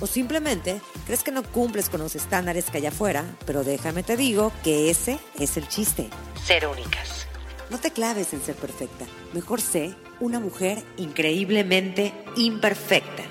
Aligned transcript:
O 0.00 0.06
simplemente 0.06 0.80
crees 1.06 1.22
que 1.22 1.32
no 1.32 1.42
cumples 1.42 1.88
con 1.88 2.00
los 2.00 2.14
estándares 2.14 2.70
que 2.70 2.78
hay 2.78 2.86
afuera, 2.86 3.24
pero 3.46 3.64
déjame 3.64 4.02
te 4.02 4.16
digo 4.16 4.52
que 4.62 4.90
ese 4.90 5.18
es 5.38 5.56
el 5.56 5.68
chiste. 5.68 6.08
Ser 6.44 6.66
únicas. 6.66 7.26
No 7.70 7.78
te 7.78 7.90
claves 7.90 8.32
en 8.32 8.40
ser 8.40 8.54
perfecta. 8.54 9.04
Mejor 9.34 9.60
sé 9.60 9.94
una 10.20 10.40
mujer 10.40 10.82
increíblemente 10.96 12.14
imperfecta. 12.36 13.24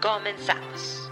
Comenzamos. 0.00 1.10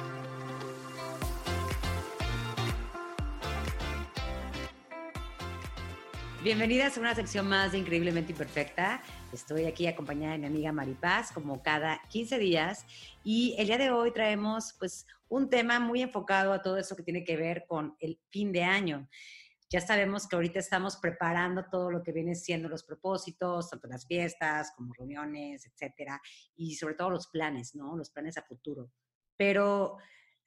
Bienvenidas 6.42 6.96
a 6.96 7.00
una 7.00 7.14
sección 7.14 7.46
más 7.48 7.72
de 7.72 7.78
Increíblemente 7.78 8.32
Imperfecta. 8.32 9.02
Estoy 9.32 9.66
aquí 9.66 9.86
acompañada 9.86 10.32
de 10.32 10.38
mi 10.38 10.46
amiga 10.46 10.72
Maripaz 10.72 11.30
como 11.30 11.62
cada 11.62 12.02
15 12.08 12.36
días 12.38 12.84
y 13.22 13.54
el 13.58 13.68
día 13.68 13.78
de 13.78 13.92
hoy 13.92 14.12
traemos 14.12 14.74
pues 14.76 15.06
un 15.28 15.48
tema 15.48 15.78
muy 15.78 16.02
enfocado 16.02 16.52
a 16.52 16.62
todo 16.62 16.76
eso 16.76 16.96
que 16.96 17.04
tiene 17.04 17.22
que 17.22 17.36
ver 17.36 17.64
con 17.68 17.94
el 18.00 18.18
fin 18.30 18.50
de 18.50 18.64
año. 18.64 19.08
Ya 19.70 19.80
sabemos 19.80 20.26
que 20.26 20.34
ahorita 20.34 20.58
estamos 20.58 20.96
preparando 20.96 21.64
todo 21.70 21.92
lo 21.92 22.02
que 22.02 22.10
viene 22.10 22.34
siendo 22.34 22.68
los 22.68 22.82
propósitos, 22.82 23.70
tanto 23.70 23.86
las 23.86 24.04
fiestas 24.04 24.72
como 24.76 24.92
reuniones, 24.94 25.64
etcétera, 25.64 26.20
y 26.56 26.74
sobre 26.74 26.94
todo 26.94 27.10
los 27.10 27.28
planes, 27.28 27.76
¿no? 27.76 27.96
Los 27.96 28.10
planes 28.10 28.36
a 28.36 28.42
futuro. 28.42 28.90
Pero 29.36 29.98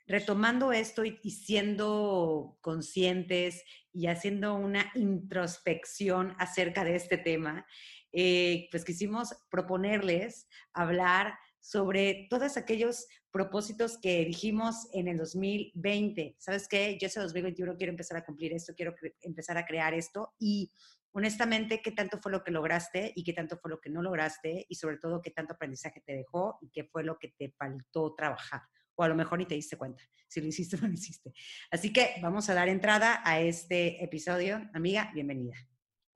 retomando 0.05 0.73
esto 0.73 1.05
y, 1.05 1.17
siendo 1.31 2.57
conscientes 2.59 3.63
y 3.93 4.07
haciendo 4.07 4.55
una 4.55 4.91
introspección 4.95 6.35
acerca 6.37 6.83
de 6.83 6.95
este 6.95 7.17
tema, 7.17 7.65
eh, 8.13 8.67
pues 8.71 8.85
quisimos 8.85 9.35
proponerles 9.49 10.47
hablar 10.71 11.33
sobre 11.59 12.27
todos 12.29 12.57
aquellos 12.57 13.07
propósitos 13.31 13.97
que 13.97 14.23
dijimos 14.25 14.87
en 14.93 15.07
el 15.07 15.17
2020. 15.17 16.35
¿Sabes 16.37 16.67
qué? 16.67 16.97
Yo 16.99 17.07
ese 17.07 17.19
2021 17.19 17.75
quiero 17.75 17.91
empezar 17.91 18.17
a 18.17 18.25
cumplir 18.25 18.53
esto, 18.53 18.73
quiero 18.75 18.93
empezar 19.21 19.57
a 19.57 19.65
crear 19.65 19.93
esto 19.93 20.33
y 20.39 20.71
honestamente, 21.13 21.81
¿qué 21.81 21.91
tanto 21.91 22.19
fue 22.19 22.31
lo 22.31 22.43
que 22.43 22.51
lograste 22.51 23.13
y 23.15 23.23
qué 23.23 23.33
tanto 23.33 23.57
fue 23.57 23.71
lo 23.71 23.79
que 23.79 23.89
no 23.89 24.01
lograste? 24.01 24.65
Y 24.69 24.75
sobre 24.75 24.97
todo, 24.97 25.21
¿qué 25.21 25.31
tanto 25.31 25.53
aprendizaje 25.53 26.01
te 26.05 26.13
dejó 26.13 26.57
y 26.61 26.69
qué 26.69 26.83
fue 26.83 27.03
lo 27.03 27.17
que 27.17 27.29
te 27.29 27.51
faltó 27.57 28.13
trabajar? 28.15 28.61
o 28.95 29.03
a 29.03 29.07
lo 29.07 29.15
mejor 29.15 29.39
ni 29.39 29.45
te 29.45 29.55
diste 29.55 29.77
cuenta 29.77 30.03
si 30.27 30.41
lo 30.41 30.47
hiciste 30.47 30.75
o 30.75 30.81
no 30.81 30.87
lo 30.87 30.93
hiciste. 30.93 31.33
Así 31.71 31.93
que 31.93 32.15
vamos 32.21 32.49
a 32.49 32.53
dar 32.53 32.69
entrada 32.69 33.21
a 33.23 33.39
este 33.39 34.03
episodio. 34.03 34.69
Amiga, 34.73 35.11
bienvenida. 35.13 35.55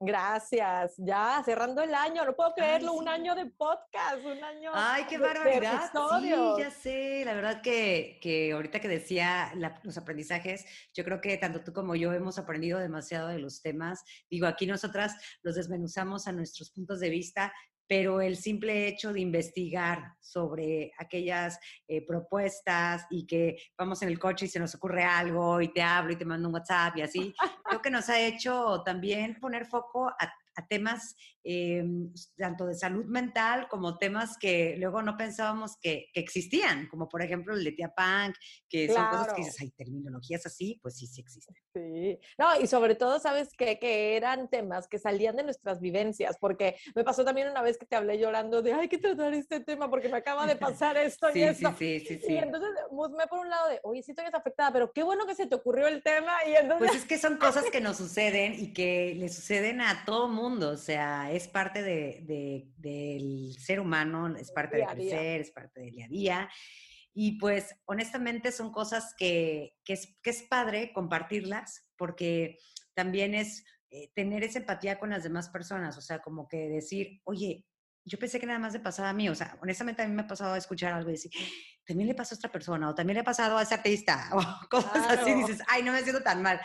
Gracias. 0.00 0.94
Ya 0.98 1.42
cerrando 1.44 1.82
el 1.82 1.92
año, 1.92 2.24
no 2.24 2.36
puedo 2.36 2.54
creerlo, 2.54 2.92
un 2.92 3.08
año 3.08 3.34
de 3.34 3.46
podcast, 3.46 4.24
un 4.24 4.42
año. 4.44 4.70
Ay, 4.72 5.04
qué 5.08 5.18
barbaridad. 5.18 5.90
sí, 6.20 6.30
ya 6.58 6.70
sé. 6.70 7.24
La 7.24 7.34
verdad 7.34 7.62
que, 7.62 8.20
que 8.22 8.52
ahorita 8.52 8.78
que 8.78 8.88
decía 8.88 9.52
los 9.82 9.98
aprendizajes, 9.98 10.64
yo 10.94 11.04
creo 11.04 11.20
que 11.20 11.36
tanto 11.36 11.64
tú 11.64 11.72
como 11.72 11.96
yo 11.96 12.12
hemos 12.12 12.38
aprendido 12.38 12.78
demasiado 12.78 13.28
de 13.28 13.40
los 13.40 13.60
temas. 13.60 14.04
Digo, 14.30 14.46
aquí 14.46 14.66
nosotras 14.66 15.16
los 15.42 15.56
desmenuzamos 15.56 16.28
a 16.28 16.32
nuestros 16.32 16.70
puntos 16.70 17.00
de 17.00 17.10
vista, 17.10 17.52
pero 17.88 18.20
el 18.20 18.36
simple 18.36 18.86
hecho 18.86 19.12
de 19.12 19.20
investigar 19.20 20.12
sobre 20.20 20.92
aquellas 20.98 21.58
eh, 21.88 22.06
propuestas 22.06 23.06
y 23.10 23.26
que 23.26 23.56
vamos 23.76 24.02
en 24.02 24.08
el 24.08 24.18
coche 24.18 24.44
y 24.46 24.48
se 24.48 24.60
nos 24.60 24.74
ocurre 24.74 25.02
algo 25.02 25.60
y 25.60 25.72
te 25.72 25.82
hablo 25.82 26.12
y 26.12 26.16
te 26.16 26.26
mando 26.26 26.48
un 26.48 26.54
WhatsApp 26.54 26.98
y 26.98 27.02
así, 27.02 27.34
creo 27.64 27.80
que 27.80 27.90
nos 27.90 28.08
ha 28.10 28.20
hecho 28.20 28.82
también 28.84 29.40
poner 29.40 29.66
foco 29.66 30.08
a, 30.08 30.32
a 30.58 30.66
temas 30.66 31.14
eh, 31.44 31.84
tanto 32.36 32.66
de 32.66 32.74
salud 32.74 33.06
mental 33.06 33.68
como 33.68 33.96
temas 33.96 34.36
que 34.38 34.76
luego 34.76 35.00
no 35.02 35.16
pensábamos 35.16 35.78
que, 35.80 36.08
existían, 36.12 36.88
como 36.88 37.08
por 37.08 37.22
ejemplo 37.22 37.54
el 37.54 37.64
de 37.64 37.72
Tia 37.72 37.94
Punk, 37.96 38.34
que 38.68 38.92
son 38.92 39.08
cosas 39.08 39.32
que 39.32 39.42
dices, 39.42 39.60
hay 39.60 39.70
terminologías 39.70 40.44
así, 40.44 40.78
pues 40.82 40.96
sí, 40.96 41.06
sí 41.06 41.20
existen. 41.20 41.54
Sí, 41.72 42.18
no, 42.36 42.60
y 42.60 42.66
sobre 42.66 42.96
todo, 42.96 43.20
¿sabes 43.20 43.50
qué? 43.56 43.78
Que 43.78 44.16
eran 44.16 44.48
temas 44.48 44.88
que 44.88 44.98
salían 44.98 45.36
de 45.36 45.44
nuestras 45.44 45.80
vivencias, 45.80 46.36
porque 46.38 46.76
me 46.94 47.04
pasó 47.04 47.24
también 47.24 47.48
una 47.48 47.62
vez 47.62 47.78
que 47.78 47.86
te 47.86 47.96
hablé 47.96 48.18
llorando 48.18 48.60
de, 48.60 48.72
hay 48.72 48.88
que 48.88 48.98
tratar 48.98 49.32
este 49.32 49.60
tema 49.60 49.88
porque 49.88 50.08
me 50.08 50.18
acaba 50.18 50.46
de 50.46 50.56
pasar 50.56 50.96
esto 50.96 51.28
y 51.34 51.42
esto. 51.42 51.74
Sí, 51.78 52.00
sí, 52.00 52.18
sí, 52.18 52.32
Y 52.32 52.36
entonces 52.36 52.70
me 53.16 53.26
por 53.26 53.38
un 53.38 53.48
lado 53.48 53.68
de, 53.68 53.80
oye, 53.84 54.02
sí 54.02 54.10
estoy 54.10 54.26
afectada, 54.26 54.72
pero 54.72 54.92
qué 54.92 55.02
bueno 55.02 55.26
que 55.26 55.34
se 55.34 55.46
te 55.46 55.54
ocurrió 55.54 55.86
el 55.86 56.02
tema. 56.02 56.32
Y 56.46 56.54
entonces... 56.54 56.88
Pues 56.88 57.00
es 57.00 57.06
que 57.06 57.18
son 57.18 57.36
cosas 57.36 57.64
que 57.70 57.80
nos 57.80 57.96
suceden 57.96 58.54
y 58.54 58.72
que 58.72 59.14
le 59.14 59.28
suceden 59.28 59.80
a 59.80 60.04
todo 60.04 60.28
mundo, 60.28 60.47
o 60.56 60.76
sea, 60.76 61.30
es 61.32 61.48
parte 61.48 61.82
de, 61.82 62.72
del 62.76 63.54
ser 63.58 63.80
humano, 63.80 64.36
es 64.36 64.50
parte 64.50 64.78
de 64.78 64.86
crecer, 64.86 65.40
es 65.40 65.50
parte 65.50 65.80
del 65.80 65.90
día 65.92 66.06
a 66.06 66.08
día. 66.08 66.50
Y 67.14 67.38
pues 67.38 67.74
honestamente 67.86 68.52
son 68.52 68.70
cosas 68.70 69.14
que, 69.18 69.74
que, 69.84 69.94
es, 69.94 70.16
que 70.22 70.30
es 70.30 70.42
padre 70.42 70.92
compartirlas 70.92 71.88
porque 71.96 72.58
también 72.94 73.34
es 73.34 73.64
eh, 73.90 74.10
tener 74.14 74.44
esa 74.44 74.58
empatía 74.58 74.98
con 74.98 75.10
las 75.10 75.22
demás 75.22 75.48
personas, 75.48 75.96
o 75.96 76.00
sea, 76.00 76.20
como 76.20 76.46
que 76.46 76.68
decir, 76.68 77.20
oye, 77.24 77.64
yo 78.04 78.18
pensé 78.18 78.38
que 78.38 78.46
nada 78.46 78.58
más 78.58 78.72
le 78.72 78.80
pasaba 78.80 79.10
a 79.10 79.12
mí, 79.14 79.28
o 79.28 79.34
sea, 79.34 79.56
honestamente 79.62 80.02
a 80.02 80.06
mí 80.06 80.14
me 80.14 80.22
ha 80.22 80.26
pasado 80.26 80.54
a 80.54 80.58
escuchar 80.58 80.92
algo 80.92 81.08
y 81.08 81.12
decir, 81.12 81.32
también 81.86 82.08
le 82.08 82.14
pasó 82.14 82.34
a 82.34 82.38
otra 82.38 82.52
persona, 82.52 82.88
o 82.88 82.94
también 82.94 83.14
le 83.14 83.20
ha 83.20 83.24
pasado 83.24 83.56
a 83.56 83.62
ese 83.62 83.74
artista, 83.74 84.28
o 84.32 84.68
cosas 84.68 85.08
así, 85.08 85.34
dices, 85.34 85.62
ay, 85.68 85.82
no 85.82 85.92
me 85.92 86.02
siento 86.02 86.22
tan 86.22 86.42
mal. 86.42 86.60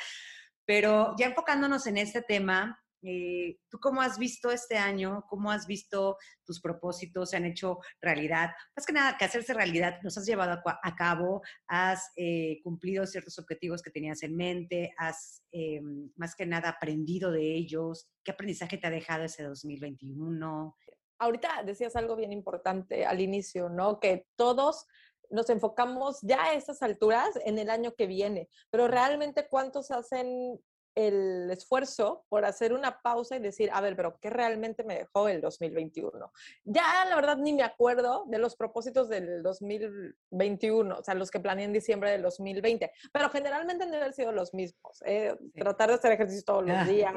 Pero 0.65 1.15
ya 1.17 1.27
enfocándonos 1.27 1.87
en 1.87 1.97
este 1.97 2.21
tema, 2.21 2.82
eh, 3.03 3.57
¿Tú 3.69 3.79
cómo 3.79 4.01
has 4.01 4.17
visto 4.17 4.49
este 4.49 4.77
año? 4.77 5.25
¿Cómo 5.29 5.51
has 5.51 5.67
visto 5.67 6.17
tus 6.45 6.61
propósitos? 6.61 7.29
¿Se 7.29 7.37
han 7.37 7.45
hecho 7.45 7.79
realidad? 8.01 8.51
Más 8.75 8.85
que 8.85 8.93
nada, 8.93 9.17
que 9.17 9.25
hacerse 9.25 9.53
realidad, 9.53 9.99
¿los 10.03 10.17
has 10.17 10.25
llevado 10.25 10.61
a, 10.65 10.95
cabo? 10.95 11.41
¿Has 11.67 12.11
eh, 12.15 12.61
cumplido 12.63 13.05
ciertos 13.05 13.37
objetivos 13.39 13.81
que 13.81 13.91
tenías 13.91 14.23
en 14.23 14.35
mente? 14.37 14.93
¿Has, 14.97 15.43
eh, 15.51 15.81
más 16.15 16.35
que 16.35 16.45
nada, 16.45 16.69
aprendido 16.69 17.31
de 17.31 17.55
ellos? 17.55 18.07
¿Qué 18.23 18.31
aprendizaje 18.31 18.77
te 18.77 18.87
ha 18.87 18.91
dejado 18.91 19.25
ese 19.25 19.43
2021? 19.43 20.77
Ahorita 21.19 21.63
decías 21.63 21.95
algo 21.95 22.15
bien 22.15 22.31
importante 22.31 23.05
al 23.05 23.19
inicio, 23.19 23.69
¿no? 23.69 23.99
Que 23.99 24.27
todos 24.35 24.85
nos 25.29 25.49
enfocamos 25.49 26.19
ya 26.21 26.43
a 26.43 26.53
estas 26.53 26.81
alturas 26.83 27.37
en 27.43 27.57
el 27.57 27.69
año 27.69 27.95
que 27.95 28.07
viene, 28.07 28.49
pero 28.69 28.87
realmente 28.87 29.47
cuántos 29.49 29.91
hacen 29.91 30.59
el 30.95 31.49
esfuerzo 31.51 32.25
por 32.29 32.45
hacer 32.45 32.73
una 32.73 33.01
pausa 33.01 33.35
y 33.35 33.39
decir, 33.39 33.69
a 33.73 33.81
ver, 33.81 33.95
pero 33.95 34.19
¿qué 34.19 34.29
realmente 34.29 34.83
me 34.83 34.95
dejó 34.95 35.27
el 35.27 35.41
2021? 35.41 36.31
Ya 36.65 37.05
la 37.09 37.15
verdad 37.15 37.37
ni 37.37 37.53
me 37.53 37.63
acuerdo 37.63 38.25
de 38.27 38.37
los 38.37 38.55
propósitos 38.55 39.09
del 39.09 39.41
2021, 39.43 40.95
o 40.97 41.03
sea, 41.03 41.15
los 41.15 41.31
que 41.31 41.39
planeé 41.39 41.65
en 41.65 41.73
diciembre 41.73 42.11
del 42.11 42.21
2020, 42.21 42.91
pero 43.11 43.29
generalmente 43.29 43.85
no 43.85 43.97
han 43.97 44.13
sido 44.13 44.31
los 44.31 44.53
mismos. 44.53 45.01
¿eh? 45.05 45.35
Tratar 45.55 45.89
de 45.89 45.95
hacer 45.95 46.11
ejercicio 46.11 46.43
todos 46.45 46.65
los 46.65 46.77
ah, 46.77 46.85
días, 46.85 47.13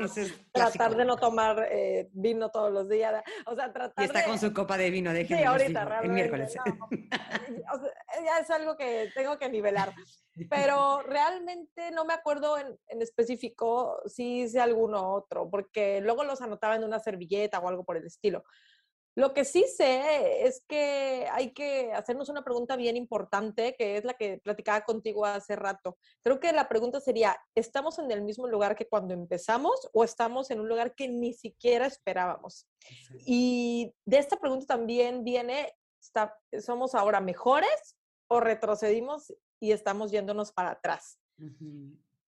tratar 0.53 0.97
de 0.97 1.05
no 1.05 1.17
tomar 1.17 1.69
eh, 1.71 2.09
vino 2.13 2.51
todos 2.51 2.73
los 2.73 2.89
días, 2.89 3.23
o 3.47 3.55
sea, 3.55 3.73
tratar 3.73 4.05
Y 4.05 4.07
está 4.07 4.25
con 4.25 4.39
su 4.39 4.53
copa 4.53 4.77
de 4.77 4.91
vino, 4.91 5.13
de 5.13 5.27
Sí, 5.27 5.35
ahorita, 5.35 5.85
realmente. 5.85 6.07
El 6.07 6.13
miércoles. 6.13 6.55
ya 8.25 8.39
es 8.39 8.51
algo 8.51 8.77
que 8.77 9.11
tengo 9.15 9.39
que 9.39 9.49
nivelar. 9.49 9.93
Pero 10.51 11.03
realmente 11.03 11.91
no 11.93 12.05
me 12.05 12.13
acuerdo 12.13 12.59
en, 12.59 12.79
en, 12.89 13.01
específico 13.01 14.01
si 14.07 14.43
hice 14.43 14.61
alguno 14.61 15.15
otro, 15.15 15.49
porque 15.49 16.01
luego 16.01 16.25
los 16.25 16.43
anotaba 16.43 16.77
en 16.77 16.85
una 16.85 17.01
servilleta 17.01 17.59
o 17.59 17.69
algo 17.69 17.85
por 17.85 17.97
el 17.97 18.07
estilo. 18.07 18.45
Lo 19.17 19.33
que 19.33 19.47
sí 19.47 19.65
sé 19.65 20.47
es 20.47 20.63
que 20.69 21.27
hay 21.33 21.55
que 21.55 21.91
hacernos 21.95 22.29
una 22.29 22.45
pregunta 22.45 22.77
bien 22.77 22.99
importante, 22.99 23.75
que 23.75 23.97
es 23.97 24.05
la 24.05 24.13
que 24.13 24.39
platicaba 24.45 24.85
contigo 24.85 25.25
hace 25.25 25.57
rato. 25.57 25.97
Creo 26.23 26.39
que 26.39 26.53
la 26.53 26.69
pregunta 26.69 27.01
sería, 27.01 27.35
¿estamos 27.55 27.99
en 27.99 28.11
el 28.11 28.21
mismo 28.21 28.47
lugar 28.47 28.77
que 28.77 28.87
cuando 28.87 29.15
empezamos 29.15 29.89
o 29.95 30.05
estamos 30.05 30.51
en 30.51 30.61
un 30.61 30.69
lugar 30.69 30.95
que 30.95 31.09
ni 31.09 31.33
siquiera 31.33 31.87
esperábamos? 31.87 32.69
Y 33.25 33.95
de 34.05 34.19
esta 34.19 34.37
pregunta 34.37 34.67
también 34.67 35.25
viene, 35.25 35.75
¿somos 36.61 36.95
ahora 36.95 37.23
mejores 37.23 37.97
o 38.29 38.41
retrocedimos 38.41 39.33
y 39.61 39.73
estamos 39.73 40.11
yéndonos 40.11 40.53
para 40.53 40.71
atrás. 40.73 41.19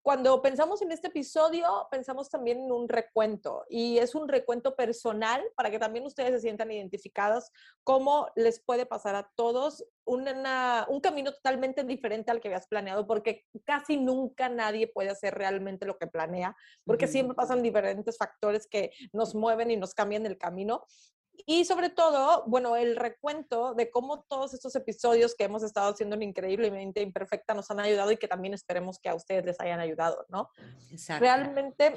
cuando 0.09 0.41
pensamos 0.41 0.81
en 0.81 0.91
este 0.91 1.09
episodio, 1.09 1.87
pensamos 1.91 2.31
también 2.31 2.61
en 2.61 2.73
un 2.73 2.89
recuento 2.89 3.67
y 3.69 3.99
es 3.99 4.15
un 4.15 4.27
recuento 4.27 4.75
personal 4.75 5.43
para 5.55 5.71
que 5.71 5.79
también 5.79 6.07
ustedes 6.07 6.31
se 6.31 6.41
sientan 6.41 6.73
identificados, 6.73 7.51
cómo 7.85 8.29
les 8.35 8.59
puede 8.59 8.87
pasar 8.87 9.17
a 9.17 9.31
todos 9.35 9.85
una, 10.07 10.87
un 10.89 11.03
camino 11.03 11.35
totalmente 11.35 11.85
diferente 11.85 12.31
al 12.31 12.41
que 12.41 12.49
habías 12.49 12.69
planeado, 12.69 13.07
porque 13.07 13.45
casi 13.67 13.99
nunca 13.99 14.49
nadie 14.49 14.89
puede 14.89 15.11
hacer 15.11 15.35
realmente 15.35 15.85
lo 15.85 15.99
que 15.99 16.07
planea, 16.07 16.57
porque 16.87 17.07
siempre 17.07 17.35
pasan 17.35 17.63
diferentes 17.63 18.17
factores 18.17 18.67
que 18.67 18.93
nos 19.13 19.35
mueven 19.35 19.71
y 19.71 19.77
nos 19.77 19.93
cambian 19.93 20.25
el 20.25 20.39
camino. 20.39 20.87
Y 21.47 21.65
sobre 21.65 21.91
todo, 21.91 22.45
bueno, 22.47 22.77
el 22.77 22.97
recuento 22.97 23.75
de 23.75 23.91
cómo 23.91 24.23
todos 24.23 24.55
estos 24.55 24.75
episodios 24.77 25.35
que 25.35 25.45
hemos 25.45 25.63
estado 25.63 25.93
haciendo 25.93 26.17
en 26.17 26.23
Increíblemente 26.23 27.01
Imperfecta 27.01 27.55
nos 27.55 27.71
han 27.71 27.81
ayudado 27.81 28.13
y 28.13 28.17
que 28.17 28.29
también 28.29 28.55
esperemos 28.55 28.99
que 28.99 29.09
a 29.09 29.15
ustedes 29.15 29.45
les 29.45 29.61
hayan 29.61 29.81
ayudado, 29.81 30.27
¿no? 30.29 30.51
Exacto. 30.91 31.21
Realmente 31.21 31.95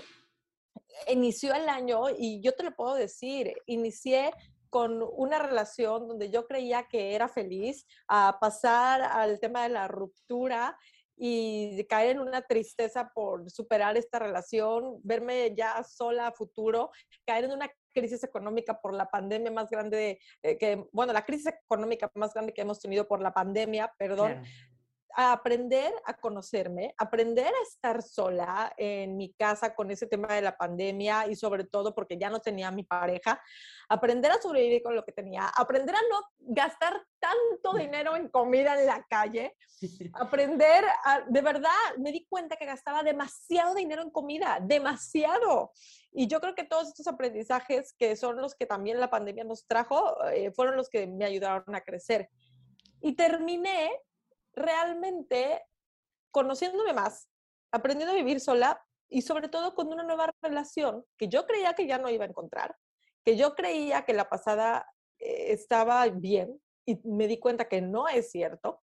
inició 1.07 1.53
el 1.53 1.67
año 1.69 2.03
y 2.17 2.41
yo 2.41 2.53
te 2.53 2.63
lo 2.63 2.75
puedo 2.75 2.95
decir, 2.95 3.53
inicié 3.65 4.31
con 4.69 5.03
una 5.03 5.37
relación 5.37 6.07
donde 6.07 6.29
yo 6.29 6.47
creía 6.47 6.87
que 6.87 7.13
era 7.13 7.27
feliz, 7.27 7.85
a 8.07 8.37
pasar 8.39 9.01
al 9.01 9.39
tema 9.39 9.63
de 9.63 9.69
la 9.69 9.89
ruptura 9.89 10.77
y 11.23 11.83
caer 11.83 12.15
en 12.15 12.19
una 12.19 12.41
tristeza 12.41 13.11
por 13.13 13.47
superar 13.51 13.95
esta 13.95 14.17
relación, 14.17 14.99
verme 15.03 15.53
ya 15.55 15.83
sola 15.83 16.25
a 16.25 16.31
futuro, 16.31 16.89
caer 17.27 17.43
en 17.43 17.51
una 17.51 17.69
crisis 17.93 18.23
económica 18.23 18.81
por 18.81 18.95
la 18.95 19.07
pandemia 19.07 19.51
más 19.51 19.69
grande, 19.69 20.19
eh, 20.41 20.57
que, 20.57 20.83
bueno, 20.91 21.13
la 21.13 21.23
crisis 21.23 21.45
económica 21.45 22.09
más 22.15 22.33
grande 22.33 22.53
que 22.53 22.61
hemos 22.61 22.79
tenido 22.79 23.07
por 23.07 23.21
la 23.21 23.31
pandemia, 23.31 23.93
perdón, 23.99 24.41
a 25.15 25.33
aprender 25.33 25.93
a 26.05 26.13
conocerme, 26.13 26.93
aprender 26.97 27.47
a 27.47 27.63
estar 27.63 28.01
sola 28.01 28.73
en 28.77 29.17
mi 29.17 29.33
casa 29.33 29.73
con 29.73 29.91
ese 29.91 30.07
tema 30.07 30.33
de 30.33 30.41
la 30.41 30.57
pandemia 30.57 31.27
y 31.27 31.35
sobre 31.35 31.63
todo 31.63 31.93
porque 31.93 32.17
ya 32.17 32.29
no 32.29 32.39
tenía 32.39 32.71
mi 32.71 32.83
pareja, 32.83 33.41
aprender 33.89 34.31
a 34.31 34.41
sobrevivir 34.41 34.81
con 34.81 34.95
lo 34.95 35.03
que 35.03 35.11
tenía, 35.11 35.47
aprender 35.47 35.95
a 35.95 36.01
no 36.09 36.21
gastar 36.39 37.01
tanto 37.19 37.77
dinero 37.77 38.15
en 38.15 38.29
comida 38.29 38.79
en 38.79 38.87
la 38.87 39.05
calle, 39.09 39.55
aprender 40.13 40.85
a, 41.05 41.21
de 41.27 41.41
verdad, 41.41 41.69
me 41.97 42.11
di 42.11 42.25
cuenta 42.27 42.55
que 42.55 42.65
gastaba 42.65 43.03
demasiado 43.03 43.75
dinero 43.75 44.01
en 44.01 44.09
comida, 44.09 44.59
demasiado. 44.61 45.71
Y 46.13 46.27
yo 46.27 46.41
creo 46.41 46.55
que 46.55 46.65
todos 46.65 46.89
estos 46.89 47.07
aprendizajes 47.07 47.93
que 47.93 48.15
son 48.15 48.37
los 48.37 48.55
que 48.55 48.65
también 48.65 48.99
la 48.99 49.09
pandemia 49.09 49.43
nos 49.43 49.65
trajo, 49.65 50.23
eh, 50.29 50.51
fueron 50.51 50.75
los 50.75 50.89
que 50.89 51.07
me 51.07 51.25
ayudaron 51.25 51.73
a 51.73 51.81
crecer. 51.81 52.29
Y 53.01 53.13
terminé 53.13 53.91
realmente 54.53 55.61
conociéndome 56.31 56.93
más, 56.93 57.29
aprendiendo 57.71 58.13
a 58.13 58.17
vivir 58.17 58.39
sola 58.39 58.83
y 59.09 59.21
sobre 59.21 59.49
todo 59.49 59.75
con 59.75 59.87
una 59.87 60.03
nueva 60.03 60.33
relación 60.41 61.05
que 61.17 61.27
yo 61.27 61.45
creía 61.45 61.73
que 61.73 61.87
ya 61.87 61.97
no 61.97 62.09
iba 62.09 62.25
a 62.25 62.29
encontrar, 62.29 62.75
que 63.23 63.35
yo 63.35 63.55
creía 63.55 64.05
que 64.05 64.13
la 64.13 64.29
pasada 64.29 64.87
eh, 65.19 65.51
estaba 65.51 66.07
bien 66.07 66.61
y 66.85 66.99
me 67.03 67.27
di 67.27 67.37
cuenta 67.37 67.67
que 67.67 67.81
no 67.81 68.07
es 68.07 68.31
cierto 68.31 68.81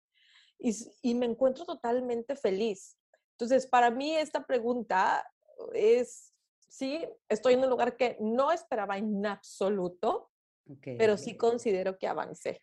y, 0.59 0.75
y 1.03 1.15
me 1.15 1.27
encuentro 1.27 1.65
totalmente 1.65 2.37
feliz. 2.37 2.97
Entonces, 3.33 3.67
para 3.67 3.91
mí 3.91 4.17
esta 4.17 4.47
pregunta 4.47 5.29
es, 5.73 6.33
sí, 6.69 7.05
estoy 7.29 7.55
en 7.55 7.65
un 7.65 7.71
lugar 7.71 7.97
que 7.97 8.17
no 8.21 8.53
esperaba 8.53 8.97
en 8.97 9.27
absoluto, 9.27 10.31
pero 10.83 11.17
sí 11.17 11.37
considero 11.37 11.99
que 11.99 12.07
avancé. 12.07 12.63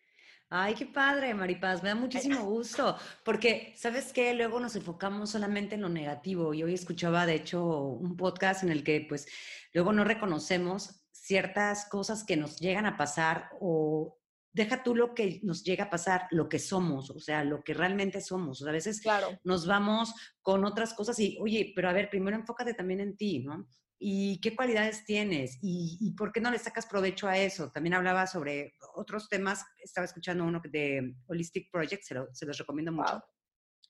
Ay, 0.54 0.76
qué 0.76 0.86
padre, 0.86 1.34
Maripaz, 1.34 1.82
me 1.82 1.88
da 1.88 1.96
muchísimo 1.96 2.44
gusto, 2.44 2.98
porque, 3.24 3.74
¿sabes 3.78 4.12
qué? 4.12 4.34
Luego 4.34 4.60
nos 4.60 4.76
enfocamos 4.76 5.30
solamente 5.30 5.76
en 5.76 5.82
lo 5.82 5.88
negativo. 5.88 6.54
Y 6.54 6.62
hoy 6.62 6.74
escuchaba, 6.74 7.26
de 7.26 7.36
hecho, 7.36 7.66
un 7.66 8.18
podcast 8.18 8.62
en 8.62 8.70
el 8.70 8.84
que, 8.84 9.06
pues, 9.08 9.28
luego 9.74 9.94
no 9.94 10.04
reconocemos 10.04 11.06
ciertas 11.14 11.86
cosas 11.86 12.26
que 12.26 12.36
nos 12.36 12.60
llegan 12.60 12.86
a 12.86 12.98
pasar 12.98 13.50
o 13.62 14.20
deja 14.52 14.84
tú 14.84 14.94
lo 14.94 15.16
que 15.16 15.40
nos 15.44 15.64
llega 15.64 15.86
a 15.86 15.90
pasar, 15.90 16.28
lo 16.32 16.50
que 16.50 16.60
somos, 16.60 17.10
o 17.12 17.22
sea, 17.22 17.46
lo 17.46 17.64
que 17.64 17.74
realmente 17.74 18.20
somos. 18.20 18.62
a 18.62 18.74
veces 18.74 19.00
claro. 19.00 19.40
nos 19.46 19.66
vamos 19.66 20.14
con 20.42 20.66
otras 20.66 20.94
cosas 20.94 21.18
y, 21.20 21.38
oye, 21.40 21.72
pero 21.74 21.88
a 21.88 21.94
ver, 21.94 22.10
primero 22.10 22.36
enfócate 22.36 22.74
también 22.74 23.00
en 23.00 23.16
ti, 23.16 23.40
¿no? 23.40 23.70
Y 24.04 24.42
qué 24.42 24.56
cualidades 24.56 25.06
tienes 25.06 25.60
y, 25.62 26.16
por 26.18 26.32
qué 26.32 26.42
no 26.42 26.50
le 26.50 26.58
sacas 26.58 26.88
provecho 26.88 27.28
a 27.28 27.38
eso. 27.38 27.72
También 27.72 27.94
hablaba 27.94 28.26
sobre 28.26 28.74
otros 28.96 29.30
temas, 29.30 29.64
estaba 29.78 30.06
escuchando 30.06 30.44
uno 30.44 30.60
de 30.72 31.16
Holistic 31.28 31.70
Project, 31.72 32.04
se, 32.04 32.16
se 32.34 32.46
los 32.48 32.58
recomiendo 32.58 32.92
mucho. 32.92 33.22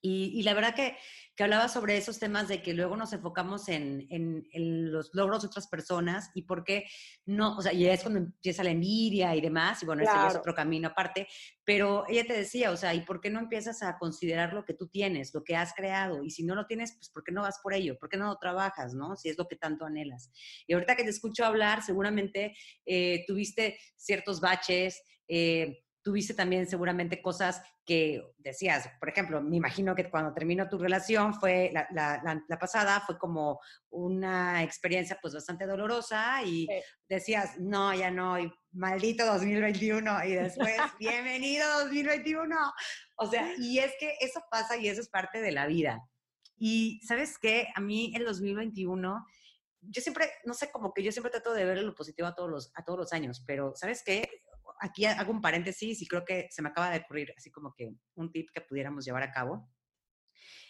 Y, 0.04 0.42
la 0.42 0.56
verdad 0.56 0.74
que, 0.74 0.98
que, 1.36 1.44
hablaba 1.44 1.70
sobre 1.70 1.96
esos 1.96 2.18
temas 2.18 2.48
de 2.48 2.64
que 2.64 2.74
luego 2.74 2.98
nos 2.98 3.14
enfocamos 3.14 3.70
en, 3.70 4.08
en, 4.10 4.92
los 4.92 5.12
logros 5.14 5.44
de 5.44 5.48
otras 5.48 5.68
personas 5.68 6.32
y 6.34 6.44
por 6.44 6.64
qué 6.64 6.86
no, 7.26 7.56
o 7.56 7.62
sea, 7.62 7.72
y 7.72 7.86
es 7.86 8.02
cuando 8.02 8.20
empieza 8.20 8.64
la 8.64 8.72
envidia 8.72 9.36
y 9.36 9.42
demás, 9.42 9.84
y 9.84 9.86
bueno, 9.86 10.02
ese 10.02 10.12
es 10.28 10.36
otro 10.36 10.56
camino 10.56 10.88
aparte, 10.88 11.28
pero 11.64 12.06
ella 12.10 12.26
te 12.26 12.34
decía, 12.34 12.72
o 12.72 12.78
sea, 12.78 12.96
¿y 12.96 13.02
por 13.02 13.22
qué 13.22 13.30
no 13.30 13.40
empiezas 13.40 13.84
a 13.84 14.00
considerar 14.00 14.54
lo 14.54 14.66
que 14.66 14.74
tú 14.74 14.88
tienes, 14.88 15.34
lo 15.36 15.44
que 15.44 15.56
has 15.56 15.74
creado? 15.74 16.24
Y 16.24 16.32
si 16.32 16.44
no 16.44 16.56
lo 16.56 16.66
tienes, 16.66 16.94
pues 16.94 17.10
¿por 17.10 17.24
qué 17.24 17.32
no 17.32 17.44
vas 17.44 17.60
por 17.62 17.74
ello? 17.74 17.98
¿Por 18.00 18.10
qué 18.10 18.18
no 18.18 18.26
lo 18.26 18.38
trabajas, 18.38 18.96
no? 18.96 19.16
Si 19.16 19.30
es 19.30 19.38
lo 19.38 19.48
que 19.48 19.56
tanto 19.56 19.86
anhelas. 19.86 20.32
Y 20.66 20.74
ahorita 20.74 20.96
que 20.96 21.04
te 21.04 21.12
escucho 21.12 21.46
hablar, 21.46 21.84
seguramente 21.84 22.56
eh, 22.86 23.24
tuviste 23.28 23.78
ciertos 23.96 24.42
baches, 24.42 25.02
eh, 25.28 25.84
tuviste 26.04 26.34
también 26.34 26.68
seguramente 26.68 27.22
cosas 27.22 27.62
que 27.86 28.22
decías, 28.38 28.90
por 29.00 29.10
ejemplo, 29.10 29.42
me 29.42 29.58
imagino 29.58 29.96
que 29.96 30.10
cuando 30.10 30.34
terminó 30.34 30.68
tu 30.68 30.78
relación 30.78 31.34
fue, 31.34 31.72
la, 31.74 31.88
la, 32.48 32.60
pasada 32.60 33.02
fue 33.02 33.18
como 33.18 33.60
una 33.90 34.64
experiencia 34.64 35.18
pues 35.22 35.34
bastante 35.34 35.66
dolorosa 35.66 36.42
y 36.44 36.68
decías, 37.08 37.60
no, 37.60 37.94
ya 37.94 38.10
no, 38.12 38.36
maldito 38.72 39.26
2021 39.26 40.26
y 40.26 40.34
después, 40.34 40.78
bienvenido 41.00 41.68
2021. 41.80 42.56
O 43.18 43.28
sea, 43.28 43.54
y 43.58 43.80
es 43.80 43.94
que 44.00 44.16
eso 44.22 44.42
pasa 44.50 44.78
y 44.78 44.88
eso 44.88 45.02
es 45.02 45.10
parte 45.10 45.42
de 45.42 45.52
la 45.52 45.68
vida. 45.68 46.00
Y 46.58 47.00
sabes 47.08 47.38
qué, 47.40 47.70
a 47.76 47.82
mí 47.82 48.14
el 48.16 48.26
2021 48.26 49.26
yo 49.82 50.02
siempre, 50.02 50.30
no 50.46 50.54
sé, 50.54 50.72
como 50.72 50.94
que 50.94 51.04
yo 51.04 51.12
siempre 51.12 51.32
trato 51.32 51.54
de 51.54 51.66
ver 51.66 51.80
lo 51.80 51.96
positivo 51.96 52.28
a 52.28 52.36
todos 52.36 52.50
los, 52.50 52.72
a 52.76 52.84
todos 52.86 53.00
los 53.00 53.14
años, 53.14 53.44
pero 53.46 53.74
¿sabes 53.76 54.04
qué? 54.06 54.30
Aquí 54.82 55.06
hago 55.06 55.32
un 55.32 55.42
paréntesis 55.42 56.02
y 56.02 56.08
creo 56.08 56.26
que 56.26 56.48
se 56.50 56.62
me 56.62 56.70
acaba 56.70 56.90
de 56.90 57.00
ocurrir 57.00 57.34
así 57.38 57.52
como 57.52 57.74
que 57.74 57.94
un 58.16 58.32
tip 58.32 58.50
que 58.54 58.62
pudiéramos 58.62 59.06
llevar 59.06 59.24
a 59.24 59.32
cabo. 59.32 59.70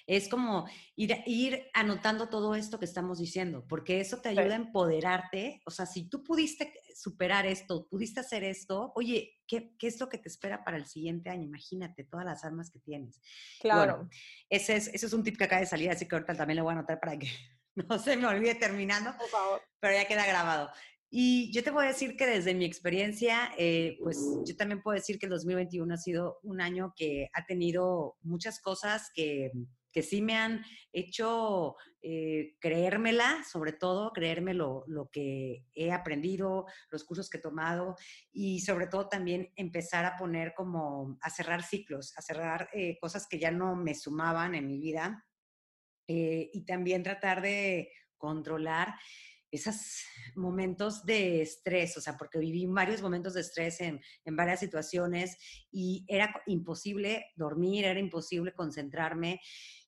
Es 0.07 0.27
como 0.27 0.67
ir, 0.95 1.15
ir 1.25 1.69
anotando 1.73 2.27
todo 2.27 2.55
esto 2.55 2.79
que 2.79 2.85
estamos 2.85 3.19
diciendo, 3.19 3.65
porque 3.69 4.01
eso 4.01 4.19
te 4.19 4.29
ayuda 4.29 4.53
a 4.53 4.55
empoderarte. 4.55 5.61
O 5.65 5.71
sea, 5.71 5.85
si 5.85 6.09
tú 6.09 6.23
pudiste 6.23 6.73
superar 6.95 7.45
esto, 7.45 7.87
pudiste 7.87 8.19
hacer 8.19 8.43
esto, 8.43 8.91
oye, 8.95 9.39
¿qué, 9.47 9.73
¿qué, 9.77 9.87
es 9.87 9.99
lo 9.99 10.09
que 10.09 10.17
te 10.17 10.27
espera 10.27 10.63
para 10.65 10.77
el 10.77 10.87
siguiente 10.87 11.29
año? 11.29 11.43
Imagínate 11.43 12.03
todas 12.03 12.25
las 12.25 12.43
armas 12.43 12.71
que 12.71 12.79
tienes. 12.79 13.21
Claro. 13.61 14.09
ese, 14.49 14.75
es, 14.75 14.87
ese 14.87 15.05
es 15.05 15.13
un 15.13 15.23
tip 15.23 15.37
que 15.37 15.45
acaba 15.45 15.61
de 15.61 15.67
salir, 15.67 15.89
así 15.91 16.07
que 16.07 16.15
ahorita 16.15 16.33
también 16.33 16.57
lo 16.57 16.63
voy 16.63 16.71
a 16.71 16.79
anotar 16.79 16.99
para 16.99 17.17
que 17.17 17.29
no 17.75 17.99
se 17.99 18.17
me 18.17 18.27
olvide 18.27 18.55
terminando. 18.55 19.15
Por 19.17 19.29
favor. 19.29 19.61
Pero 19.79 19.93
ya 19.93 20.07
queda 20.07 20.25
grabado. 20.25 20.71
Y 21.13 21.51
yo 21.51 21.61
te 21.61 21.71
voy 21.71 21.83
a 21.83 21.89
decir 21.89 22.15
que 22.15 22.25
desde 22.25 22.53
mi 22.53 22.63
experiencia, 22.63 23.51
eh, 23.57 23.97
pues 24.01 24.17
yo 24.45 24.55
también 24.55 24.81
puedo 24.81 24.95
decir 24.95 25.19
que 25.19 25.25
el 25.25 25.31
2021 25.31 25.93
ha 25.93 25.97
sido 25.97 26.39
un 26.41 26.61
año 26.61 26.93
que 26.95 27.29
ha 27.33 27.45
tenido 27.45 28.15
muchas 28.21 28.61
cosas 28.61 29.11
que, 29.13 29.51
que 29.91 30.03
sí 30.03 30.21
me 30.21 30.37
han 30.37 30.63
hecho 30.93 31.75
eh, 32.01 32.55
creérmela, 32.61 33.43
sobre 33.43 33.73
todo 33.73 34.13
creerme 34.13 34.53
lo, 34.53 34.85
que 35.11 35.65
he 35.75 35.91
aprendido, 35.91 36.65
los 36.89 37.03
cursos 37.03 37.29
que 37.29 37.39
he 37.39 37.41
tomado 37.41 37.97
y 38.31 38.61
sobre 38.61 38.87
todo 38.87 39.09
también 39.09 39.51
empezar 39.57 40.05
a 40.05 40.15
poner 40.15 40.53
como, 40.55 41.17
a 41.21 41.29
cerrar 41.29 41.61
ciclos, 41.63 42.17
a 42.17 42.21
cerrar 42.21 42.69
eh, 42.71 42.97
cosas 43.01 43.27
que 43.27 43.37
ya 43.37 43.51
no 43.51 43.75
me 43.75 43.95
sumaban 43.95 44.55
en 44.55 44.65
mi 44.65 44.79
vida 44.79 45.25
y 46.07 46.65
también 46.65 47.03
tratar 47.03 47.41
de 47.41 47.89
controlar 48.17 48.95
esos 49.51 50.03
momentos 50.35 51.05
de 51.05 51.41
estrés, 51.41 51.97
o 51.97 52.01
sea, 52.01 52.17
porque 52.17 52.39
viví 52.39 52.65
varios 52.65 53.01
momentos 53.01 53.33
de 53.33 53.41
estrés 53.41 53.81
en, 53.81 53.99
en, 54.23 54.35
varias 54.35 54.61
situaciones 54.61 55.37
y 55.71 56.05
era 56.07 56.33
imposible 56.47 57.25
dormir, 57.35 57.85
era 57.85 57.99
imposible 57.99 58.53
concentrarme 58.53 59.41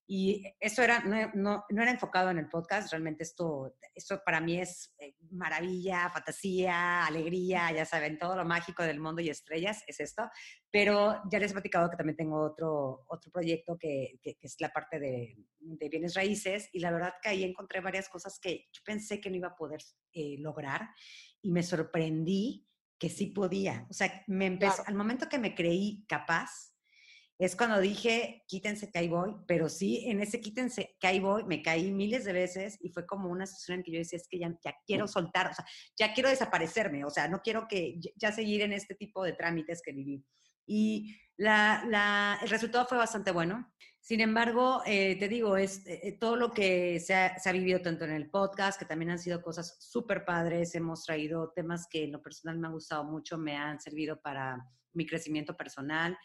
y 0.06 0.44
eso 0.60 0.82
era, 0.82 1.00
no, 1.34 1.64
no, 1.68 1.82
era 1.82 1.90
enfocado 1.90 2.30
en 2.30 2.38
el 2.38 2.48
podcast, 2.48 2.90
realmente 2.92 3.22
esto, 3.22 3.74
esto 3.94 4.20
para 4.24 4.40
mí 4.40 4.60
es 4.60 4.94
eh, 4.98 5.14
maravilla, 5.34 6.08
fantasía, 6.10 7.06
alegría, 7.06 7.72
ya 7.72 7.84
saben, 7.84 8.18
todo 8.18 8.36
lo 8.36 8.44
mágico 8.44 8.82
del 8.82 9.00
mundo 9.00 9.20
y 9.20 9.28
estrellas 9.28 9.82
es 9.86 10.00
esto, 10.00 10.28
pero 10.70 11.20
ya 11.30 11.38
les 11.38 11.50
he 11.50 11.54
platicado 11.54 11.90
que 11.90 11.96
también 11.96 12.16
tengo 12.16 12.40
otro, 12.40 13.04
otro 13.08 13.30
proyecto 13.30 13.76
que, 13.78 14.18
que, 14.22 14.36
es 14.40 14.56
la 14.60 14.70
parte 14.70 14.98
de, 14.98 15.36
de, 15.58 15.88
bienes 15.88 16.14
raíces 16.14 16.68
y 16.72 16.80
la 16.80 16.90
verdad 16.90 17.14
que 17.22 17.28
ahí 17.28 17.44
encontré 17.44 17.80
varias 17.80 18.08
cosas 18.08 18.38
que 18.40 18.68
yo 18.72 18.82
pensé 18.84 19.20
que 19.20 19.30
no 19.30 19.36
iba 19.36 19.48
a 19.48 19.56
poder 19.56 19.80
eh, 20.12 20.36
lograr 20.38 20.88
y 21.42 21.50
me 21.50 21.62
sorprendí 21.62 22.66
que 22.98 23.08
sí 23.08 23.26
podía. 23.26 23.86
O 23.90 23.92
sea, 23.92 24.24
me 24.28 24.46
empezó, 24.46 24.82
al 24.86 24.94
momento 24.94 25.28
que 25.28 25.38
me 25.38 25.54
creí 25.54 26.04
capaz, 26.08 26.73
es 27.38 27.56
cuando 27.56 27.80
dije, 27.80 28.44
quítense 28.46 28.90
que 28.90 28.98
ahí 28.98 29.08
voy, 29.08 29.34
pero 29.48 29.68
sí, 29.68 30.04
en 30.06 30.20
ese 30.20 30.40
quítense 30.40 30.96
que 31.00 31.06
ahí 31.06 31.18
voy, 31.18 31.44
me 31.44 31.62
caí 31.62 31.90
miles 31.90 32.24
de 32.24 32.32
veces 32.32 32.78
y 32.80 32.90
fue 32.90 33.06
como 33.06 33.28
una 33.28 33.46
situación 33.46 33.78
en 33.78 33.84
que 33.84 33.92
yo 33.92 33.98
decía, 33.98 34.18
es 34.18 34.28
que 34.28 34.38
ya, 34.38 34.56
ya 34.64 34.74
quiero 34.86 35.08
soltar, 35.08 35.50
o 35.50 35.54
sea, 35.54 35.64
ya 35.98 36.14
quiero 36.14 36.28
desaparecerme, 36.28 37.04
o 37.04 37.10
sea, 37.10 37.26
no 37.28 37.40
quiero 37.40 37.66
que 37.68 37.98
ya 38.16 38.30
seguir 38.30 38.62
en 38.62 38.72
este 38.72 38.94
tipo 38.94 39.24
de 39.24 39.32
trámites 39.32 39.82
que 39.82 39.92
viví. 39.92 40.24
Y 40.66 41.16
la, 41.36 41.84
la, 41.88 42.38
el 42.40 42.48
resultado 42.48 42.86
fue 42.86 42.98
bastante 42.98 43.32
bueno. 43.32 43.72
Sin 44.00 44.20
embargo, 44.20 44.82
eh, 44.86 45.16
te 45.18 45.28
digo, 45.28 45.56
es 45.56 45.86
eh, 45.86 46.00
eh, 46.02 46.18
todo 46.18 46.36
lo 46.36 46.52
que 46.52 47.00
se 47.00 47.14
ha, 47.14 47.38
se 47.38 47.48
ha, 47.48 47.52
vivido 47.52 47.80
tanto 47.80 48.04
en 48.04 48.12
el 48.12 48.30
podcast, 48.30 48.78
que 48.78 48.84
también 48.84 49.10
han 49.10 49.18
sido 49.18 49.42
cosas 49.42 49.76
súper 49.80 50.24
padres, 50.24 50.74
hemos 50.74 51.04
traído 51.04 51.52
temas 51.52 51.86
que 51.90 52.04
en 52.04 52.12
lo 52.12 52.22
personal 52.22 52.58
me 52.58 52.66
han 52.66 52.74
gustado 52.74 53.04
mucho, 53.04 53.38
me 53.38 53.56
han 53.56 53.80
servido 53.80 54.20
para 54.20 54.58
mi 54.92 55.06
crecimiento 55.06 55.56
personal 55.56 56.16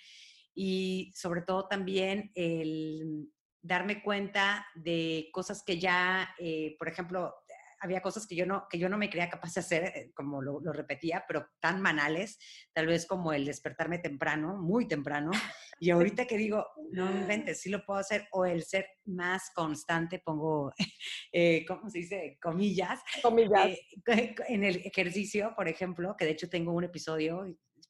y 0.62 1.14
sobre 1.16 1.42
todo 1.42 1.70
también 1.70 2.34
el 2.36 3.32
darme 3.62 4.04
cuenta 4.04 4.68
de 4.76 5.30
cosas 5.32 5.64
que 5.66 5.80
ya, 5.80 6.36
eh, 6.38 6.76
por 6.78 6.90
ejemplo, 6.90 7.34
había 7.80 8.02
cosas 8.02 8.28
que 8.28 8.36
yo 8.36 8.46
no, 8.46 8.68
que 8.70 8.78
yo 8.78 8.90
no 8.90 8.98
me 8.98 9.10
creía 9.10 9.30
capaz 9.30 9.54
de 9.54 9.62
hacer, 9.62 9.84
eh, 9.86 10.12
como 10.14 10.42
lo, 10.42 10.60
lo, 10.60 10.74
repetía, 10.74 11.24
pero 11.26 11.48
tan 11.62 11.82
banales, 11.82 12.38
tal 12.74 12.88
vez 12.88 13.06
como 13.06 13.32
el 13.32 13.46
despertarme 13.46 14.00
temprano, 14.00 14.58
muy 14.58 14.86
temprano, 14.86 15.32
y 15.80 15.92
ahorita 15.92 16.26
que 16.26 16.36
digo, 16.36 16.68
no 16.92 17.10
inventes, 17.10 17.62
sí 17.62 17.70
lo 17.70 17.86
puedo 17.86 18.02
hacer, 18.02 18.28
o 18.34 18.46
el 18.46 18.64
ser 18.64 18.86
más 19.06 19.52
constante, 19.56 20.20
pongo, 20.20 20.74
eh, 21.32 21.64
¿cómo 21.66 21.90
se 21.90 22.00
dice? 22.00 22.38
Comillas. 22.42 23.00
Comillas. 23.24 23.78
Eh, 24.08 24.36
en 24.50 24.66
el 24.66 24.76
ejercicio, 24.84 25.54
por 25.56 25.70
ejemplo, 25.70 26.18
que 26.18 26.26
de 26.26 26.32
hecho 26.32 26.50
tengo 26.50 26.74
un 26.74 26.84
episodio 26.84 27.46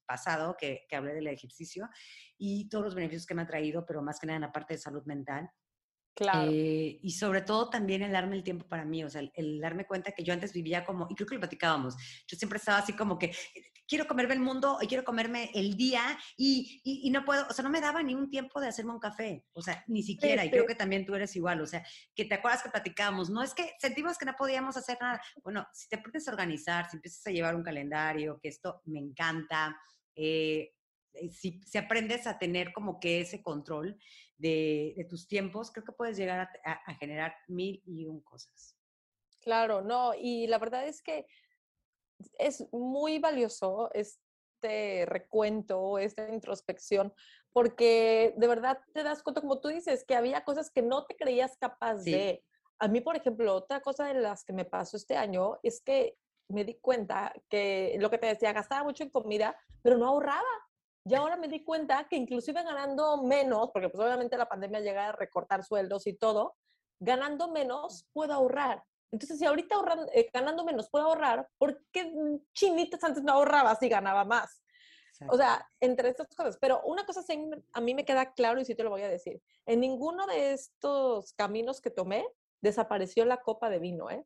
pasado 0.10 0.58
que, 0.58 0.88
que 0.90 0.96
hablé 0.96 1.14
del 1.14 1.28
ejercicio 1.28 1.88
y 2.36 2.68
todos 2.68 2.84
los 2.84 2.96
beneficios 2.96 3.28
que 3.28 3.36
me 3.36 3.44
ha 3.44 3.48
traído, 3.48 3.86
pero 3.86 4.02
más 4.02 4.20
que 4.20 4.26
nada 4.26 4.38
en 4.38 4.42
la 4.42 4.52
parte 4.52 4.74
de 4.74 4.80
salud 4.80 5.04
mental. 5.06 5.48
Claro. 6.16 6.52
Eh, 6.52 7.00
y 7.02 7.12
sobre 7.12 7.44
todo 7.44 7.70
también 7.70 8.02
el 8.02 8.12
darme 8.12 8.36
el 8.36 8.44
tiempo 8.44 8.68
para 8.68 8.84
mí, 8.84 9.04
o 9.06 9.10
sea, 9.10 9.22
el, 9.22 9.32
el, 9.36 9.62
darme 9.62 9.86
cuenta 9.86 10.12
que 10.12 10.24
yo 10.24 10.34
antes 10.34 10.52
vivía 10.52 10.84
como, 10.84 11.08
y 11.10 11.16
creo 11.16 11.28
que 11.28 11.36
lo 11.36 11.40
platicábamos, 11.40 11.96
yo 12.28 12.36
siempre 12.36 12.58
estaba 12.58 12.80
así 12.80 12.92
como 12.92 13.18
que 13.18 13.32
quiero 13.90 14.06
comerme 14.06 14.36
el 14.36 14.40
mundo 14.40 14.78
y 14.82 14.88
quiero 14.88 15.04
comerme 15.04 15.50
el 15.54 15.76
día 15.76 16.18
y, 16.38 16.82
y, 16.84 17.08
y, 17.08 17.10
no 17.10 17.26
puedo, 17.26 17.48
o 17.50 17.54
sea, 17.54 17.64
no 17.64 17.70
me 17.70 17.82
daba 17.82 18.04
ni 18.04 18.14
un 18.14 18.30
tiempo 18.30 18.62
de 18.62 18.68
hacerme 18.68 18.92
un 18.92 19.00
café, 19.00 19.46
o 19.54 19.62
sea, 19.62 19.84
ni 19.88 20.04
siquiera, 20.04 20.44
sí, 20.44 20.48
y 20.48 20.52
creo 20.52 20.66
que 20.68 20.76
también 20.76 21.06
tú 21.06 21.16
eres 21.16 21.36
igual, 21.36 21.60
o 21.62 21.66
sea, 21.66 21.84
que 22.14 22.26
te 22.26 22.36
acuerdas 22.36 22.62
que 22.62 22.70
platicábamos, 22.70 23.30
no 23.30 23.42
es 23.42 23.54
que 23.54 23.74
sentimos 23.80 24.18
que 24.18 24.26
no 24.26 24.36
podíamos 24.38 24.78
hacer 24.78 24.98
nada, 25.02 25.22
bueno, 25.44 25.68
si 25.74 25.90
te 25.90 25.98
pones 25.98 26.28
a 26.28 26.32
organizar, 26.32 26.90
si 26.90 26.98
empiezas 26.98 27.26
a 27.26 27.32
llevar 27.32 27.56
un 27.56 27.64
calendario, 27.64 28.40
que 28.42 28.50
esto 28.50 28.82
me 28.86 29.00
encanta, 29.00 29.76
eh, 30.22 30.74
si, 31.32 31.62
si, 31.66 31.78
aprendes 31.78 32.28
a 32.28 32.38
tener 32.38 32.74
como 32.74 33.00
que 33.00 33.22
ese 33.22 33.42
control 33.42 33.98
de, 34.38 34.94
de 34.98 35.06
tus 35.06 35.28
tiempos, 35.28 35.72
creo 35.72 35.86
que 35.86 35.94
puedes 35.94 36.18
llegar 36.18 36.40
a, 36.42 36.52
a, 36.70 36.74
a, 36.92 36.96
generar 36.96 37.34
mil 37.48 37.82
y 37.86 38.06
un 38.06 38.22
cosas. 38.22 38.76
Claro, 39.42 39.82
no, 39.82 40.14
y 40.14 40.48
la 40.48 40.58
verdad 40.58 40.86
es 40.86 41.02
que 41.02 41.26
es 42.38 42.68
muy 42.74 43.20
valioso 43.20 43.90
este 43.94 45.06
recuento, 45.06 45.98
esta 45.98 46.30
introspección, 46.34 47.14
porque 47.54 48.34
de 48.36 48.48
verdad 48.48 48.80
te 48.94 49.04
das 49.04 49.24
cuenta, 49.24 49.40
como 49.40 49.62
tú 49.62 49.70
dices, 49.70 50.04
que 50.04 50.16
había 50.16 50.44
cosas 50.44 50.70
que 50.70 50.82
no 50.82 51.06
te 51.06 51.16
creías 51.16 51.56
capaz 51.58 52.04
sí. 52.04 52.12
de. 52.12 52.44
A 52.78 52.90
mí, 52.90 53.00
por 53.02 53.16
ejemplo, 53.16 53.56
otra 53.56 53.82
cosa 53.82 54.06
de 54.06 54.16
las 54.16 54.44
que 54.44 54.54
me 54.54 54.66
pasó 54.66 54.98
este 54.98 55.16
año 55.16 55.60
es 55.64 55.82
que 55.82 56.18
me 56.50 56.66
di 56.66 56.76
cuenta 56.76 57.34
que 57.48 57.96
lo 58.00 58.10
que 58.10 58.18
te 58.18 58.28
decía, 58.28 58.54
gastaba 58.54 58.84
mucho 58.84 59.04
en 59.04 59.10
comida, 59.10 59.56
pero 59.82 59.98
no 59.98 60.08
ahorraba. 60.08 60.44
Y 61.06 61.16
ahora 61.16 61.38
me 61.38 61.48
di 61.48 61.64
cuenta 61.64 62.08
que 62.10 62.18
inclusive 62.18 62.62
ganando 62.64 63.24
menos, 63.24 63.70
porque 63.72 63.90
pues 63.90 64.04
obviamente 64.04 64.38
la 64.38 64.50
pandemia 64.50 64.82
llega 64.82 65.10
a 65.10 65.12
recortar 65.12 65.64
sueldos 65.64 66.06
y 66.08 66.14
todo, 66.14 66.56
ganando 67.00 67.50
menos 67.50 68.06
puedo 68.12 68.34
ahorrar. 68.34 68.84
Entonces, 69.12 69.40
si 69.40 69.46
ahorita 69.46 69.76
ahorran, 69.76 70.06
eh, 70.14 70.30
ganando 70.32 70.64
menos 70.64 70.90
puedo 70.90 71.06
ahorrar, 71.06 71.48
¿por 71.58 71.84
qué 71.92 72.12
chinitas 72.54 73.04
antes 73.04 73.24
no 73.24 73.34
ahorraba 73.34 73.76
si 73.76 73.90
ganaba 73.90 74.24
más? 74.26 74.62
Exacto. 75.14 75.34
O 75.34 75.38
sea, 75.38 75.68
entre 75.80 76.10
estas 76.10 76.28
cosas. 76.36 76.58
Pero 76.60 76.82
una 76.84 77.06
cosa 77.06 77.24
sí, 77.24 77.50
a 77.74 77.82
mí 77.82 77.94
me 77.94 78.06
queda 78.06 78.34
claro 78.34 78.60
y 78.60 78.66
sí 78.66 78.76
te 78.76 78.84
lo 78.84 78.92
voy 78.92 79.02
a 79.02 79.10
decir. 79.10 79.42
En 79.66 79.80
ninguno 79.80 80.28
de 80.28 80.54
estos 80.54 81.34
caminos 81.34 81.82
que 81.82 81.90
tomé 81.90 82.26
desapareció 82.62 83.26
la 83.26 83.38
copa 83.38 83.70
de 83.70 83.80
vino, 83.80 84.10
¿eh? 84.12 84.26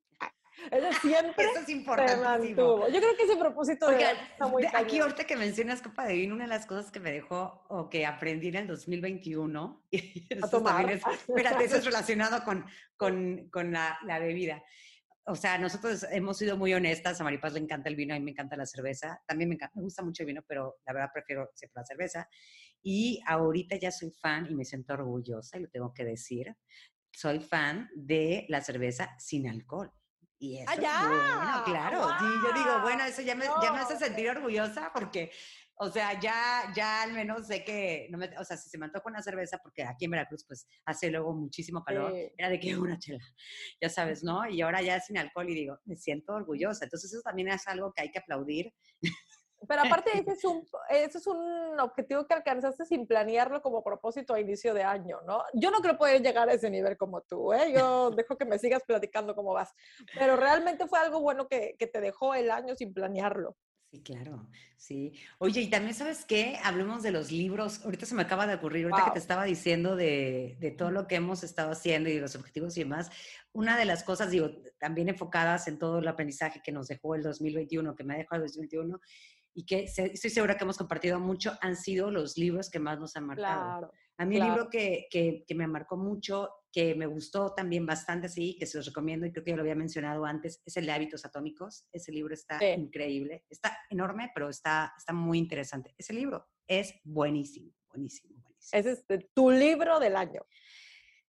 Eso 0.71 0.99
siempre 1.01 1.45
Eso 1.45 1.59
es 1.59 1.69
importantísimo. 1.69 2.87
Yo 2.87 2.99
creo 2.99 3.15
que 3.17 3.23
ese 3.23 3.35
propósito 3.35 3.87
Oiga, 3.87 4.13
de 4.13 4.19
está 4.31 4.47
muy 4.47 4.63
Aquí 4.73 4.99
ahorita 4.99 5.25
que 5.25 5.35
mencionas 5.35 5.81
copa 5.81 6.05
de 6.05 6.13
vino, 6.13 6.35
una 6.35 6.45
de 6.45 6.49
las 6.49 6.65
cosas 6.65 6.91
que 6.91 6.99
me 6.99 7.11
dejó 7.11 7.65
o 7.69 7.89
que 7.89 8.05
aprendí 8.05 8.47
en 8.49 8.55
el 8.55 8.67
2021, 8.67 9.85
y 9.91 10.27
a 10.41 10.49
tomar. 10.49 10.89
Es, 10.91 11.01
espérate, 11.27 11.65
eso 11.65 11.77
es 11.77 11.85
relacionado 11.85 12.43
con, 12.43 12.65
con, 12.97 13.49
con 13.49 13.71
la, 13.71 13.97
la, 14.05 14.19
bebida. 14.19 14.63
O 15.25 15.35
sea, 15.35 15.57
nosotros 15.57 16.05
hemos 16.11 16.37
sido 16.37 16.57
muy 16.57 16.73
honestas, 16.73 17.19
a 17.19 17.23
Maripaz 17.23 17.53
le 17.53 17.59
encanta 17.59 17.89
el 17.89 17.95
vino, 17.95 18.13
a 18.13 18.19
mí 18.19 18.25
me 18.25 18.31
encanta 18.31 18.57
la 18.57 18.65
cerveza, 18.65 19.21
también 19.25 19.49
me, 19.49 19.55
encanta, 19.55 19.77
me 19.77 19.83
gusta 19.83 20.03
mucho 20.03 20.23
el 20.23 20.27
vino, 20.27 20.43
pero 20.47 20.77
la 20.85 20.93
verdad 20.93 21.09
prefiero 21.13 21.49
siempre 21.53 21.81
la 21.81 21.85
cerveza. 21.85 22.29
Y 22.81 23.21
ahorita 23.25 23.77
ya 23.77 23.91
soy 23.91 24.11
fan 24.11 24.47
y 24.49 24.55
me 24.55 24.65
siento 24.65 24.93
orgullosa, 24.93 25.57
y 25.57 25.61
lo 25.61 25.69
tengo 25.69 25.93
que 25.93 26.03
decir, 26.03 26.53
soy 27.11 27.39
fan 27.39 27.89
de 27.95 28.45
la 28.49 28.61
cerveza 28.61 29.15
sin 29.17 29.47
alcohol. 29.47 29.91
Y 30.43 30.57
eso 30.57 30.71
ah, 30.71 30.75
ya. 30.75 31.07
bueno, 31.07 31.63
claro. 31.63 31.99
Wow. 31.99 32.09
Sí, 32.19 32.25
yo 32.43 32.53
digo, 32.53 32.81
bueno, 32.81 33.05
eso 33.05 33.21
ya 33.21 33.33
me, 33.33 33.45
no. 33.45 33.63
ya 33.63 33.71
me 33.71 33.79
hace 33.79 33.95
sentir 33.95 34.29
orgullosa 34.29 34.91
porque, 34.93 35.31
o 35.75 35.89
sea, 35.89 36.19
ya, 36.19 36.69
ya 36.75 37.03
al 37.03 37.13
menos 37.13 37.47
sé 37.47 37.63
que, 37.63 38.07
no 38.11 38.17
me, 38.17 38.29
o 38.37 38.43
sea, 38.43 38.57
si 38.57 38.69
se 38.69 38.77
me 38.77 38.85
antoja 38.85 39.07
una 39.07 39.21
cerveza, 39.21 39.57
porque 39.63 39.83
aquí 39.83 40.03
en 40.03 40.11
Veracruz, 40.11 40.43
pues, 40.45 40.67
hace 40.83 41.09
luego 41.09 41.33
muchísimo 41.33 41.81
calor, 41.81 42.11
sí. 42.11 42.29
era 42.37 42.49
de 42.49 42.59
que 42.59 42.75
una 42.75 42.99
chela, 42.99 43.23
ya 43.81 43.87
sabes, 43.87 44.21
¿no? 44.21 44.45
Y 44.49 44.61
ahora 44.61 44.81
ya 44.81 44.99
sin 44.99 45.17
alcohol 45.17 45.49
y 45.49 45.55
digo, 45.55 45.79
me 45.85 45.95
siento 45.95 46.33
orgullosa. 46.33 46.83
Entonces, 46.83 47.13
eso 47.13 47.21
también 47.23 47.47
es 47.47 47.65
algo 47.69 47.93
que 47.93 48.01
hay 48.01 48.11
que 48.11 48.19
aplaudir. 48.19 48.73
Pero 49.67 49.81
aparte, 49.83 50.11
ese 50.17 50.31
es, 50.31 50.43
un, 50.43 50.65
ese 50.89 51.17
es 51.17 51.27
un 51.27 51.79
objetivo 51.79 52.25
que 52.25 52.33
alcanzaste 52.33 52.85
sin 52.85 53.07
planearlo 53.07 53.61
como 53.61 53.83
propósito 53.83 54.33
a 54.33 54.39
inicio 54.39 54.73
de 54.73 54.83
año, 54.83 55.19
¿no? 55.25 55.43
Yo 55.53 55.71
no 55.71 55.79
creo 55.79 55.97
poder 55.97 56.21
llegar 56.21 56.49
a 56.49 56.53
ese 56.53 56.69
nivel 56.69 56.97
como 56.97 57.21
tú, 57.21 57.53
¿eh? 57.53 57.73
Yo 57.73 58.11
dejo 58.15 58.37
que 58.37 58.45
me 58.45 58.59
sigas 58.59 58.83
platicando 58.85 59.35
cómo 59.35 59.53
vas. 59.53 59.73
Pero 60.17 60.35
realmente 60.35 60.87
fue 60.87 60.99
algo 60.99 61.21
bueno 61.21 61.47
que, 61.47 61.75
que 61.77 61.87
te 61.87 62.01
dejó 62.01 62.33
el 62.35 62.51
año 62.51 62.75
sin 62.75 62.93
planearlo. 62.93 63.55
Sí, 63.93 64.01
claro, 64.01 64.49
sí. 64.75 65.13
Oye, 65.37 65.61
y 65.61 65.69
también 65.69 65.93
sabes 65.93 66.25
qué, 66.25 66.57
hablemos 66.63 67.03
de 67.03 67.11
los 67.11 67.31
libros. 67.31 67.85
Ahorita 67.85 68.07
se 68.07 68.15
me 68.15 68.23
acaba 68.23 68.47
de 68.47 68.55
ocurrir, 68.55 68.85
ahorita 68.85 69.03
wow. 69.03 69.05
que 69.09 69.13
te 69.13 69.19
estaba 69.19 69.43
diciendo 69.43 69.95
de, 69.95 70.57
de, 70.59 70.71
todo 70.71 70.89
lo 70.89 71.05
que 71.07 71.13
hemos 71.13 71.43
estado 71.43 71.71
haciendo 71.71 72.09
y 72.09 72.15
de 72.15 72.21
los 72.21 72.35
objetivos 72.35 72.75
y 72.75 72.79
demás. 72.79 73.11
Una 73.51 73.77
de 73.77 73.85
las 73.85 74.03
cosas, 74.03 74.31
digo, 74.31 74.49
también 74.79 75.09
enfocadas 75.09 75.67
en 75.67 75.77
todo 75.77 75.99
el 75.99 76.07
aprendizaje 76.07 76.59
que 76.63 76.71
nos 76.71 76.87
dejó 76.87 77.13
el 77.13 77.21
2021, 77.21 77.95
que 77.95 78.03
me 78.03 78.15
ha 78.15 78.17
dejado 78.17 78.41
el 78.41 78.47
2021, 78.47 78.99
y 79.53 79.65
que 79.65 79.83
estoy 79.83 80.29
segura 80.29 80.57
que 80.57 80.63
hemos 80.63 80.77
compartido 80.77 81.19
mucho, 81.19 81.53
han 81.61 81.75
sido 81.75 82.11
los 82.11 82.37
libros 82.37 82.69
que 82.69 82.79
más 82.79 82.99
nos 82.99 83.15
han 83.15 83.25
marcado. 83.25 83.63
Claro, 83.63 83.91
a 84.17 84.25
mí 84.25 84.35
claro. 84.35 84.51
el 84.51 84.57
libro 84.57 84.69
que, 84.69 85.07
que, 85.09 85.43
que, 85.47 85.55
me 85.55 85.67
marcó 85.67 85.97
mucho, 85.97 86.49
que 86.71 86.95
me 86.95 87.05
gustó 87.05 87.53
también 87.53 87.85
bastante, 87.85 88.29
sí, 88.29 88.55
que 88.59 88.65
se 88.65 88.77
los 88.77 88.87
recomiendo 88.87 89.25
y 89.25 89.31
creo 89.31 89.43
que 89.43 89.51
ya 89.51 89.57
lo 89.57 89.61
había 89.61 89.75
mencionado 89.75 90.25
antes, 90.25 90.61
es 90.65 90.77
el 90.77 90.85
de 90.85 90.91
Hábitos 90.91 91.25
Atómicos. 91.25 91.87
Ese 91.91 92.11
libro 92.11 92.33
está 92.33 92.59
sí. 92.59 92.65
increíble, 92.65 93.45
está 93.49 93.77
enorme, 93.89 94.31
pero 94.33 94.49
está, 94.49 94.93
está 94.97 95.13
muy 95.13 95.37
interesante. 95.37 95.93
Ese 95.97 96.13
libro 96.13 96.47
es 96.67 96.93
buenísimo, 97.03 97.71
buenísimo, 97.89 98.39
buenísimo. 98.41 98.79
Ese 98.79 98.91
es 98.91 99.33
tu 99.33 99.51
libro 99.51 99.99
del 99.99 100.15
año. 100.15 100.41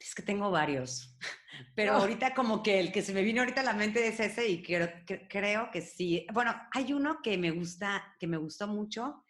Es 0.04 0.14
que 0.14 0.22
tengo 0.22 0.52
varios, 0.52 1.16
pero 1.76 1.94
no. 1.94 2.00
ahorita 2.00 2.34
como 2.34 2.62
que 2.62 2.80
el 2.80 2.92
que 2.92 3.02
se 3.02 3.14
me 3.14 3.22
vino 3.22 3.42
ahorita 3.42 3.62
a 3.62 3.66
la 3.66 3.74
mente 3.74 4.06
es 4.06 4.20
ese 4.20 4.50
y 4.50 4.62
creo, 4.62 4.90
que, 5.06 5.28
creo 5.30 5.72
que 5.72 5.82
sí. 5.82 6.28
Bueno, 6.34 6.54
hay 6.74 6.92
uno 6.92 7.20
que 7.24 7.38
me 7.38 7.52
gusta, 7.52 8.04
que 8.20 8.28
me 8.28 8.36
gustó 8.36 8.68
mucho, 8.68 9.24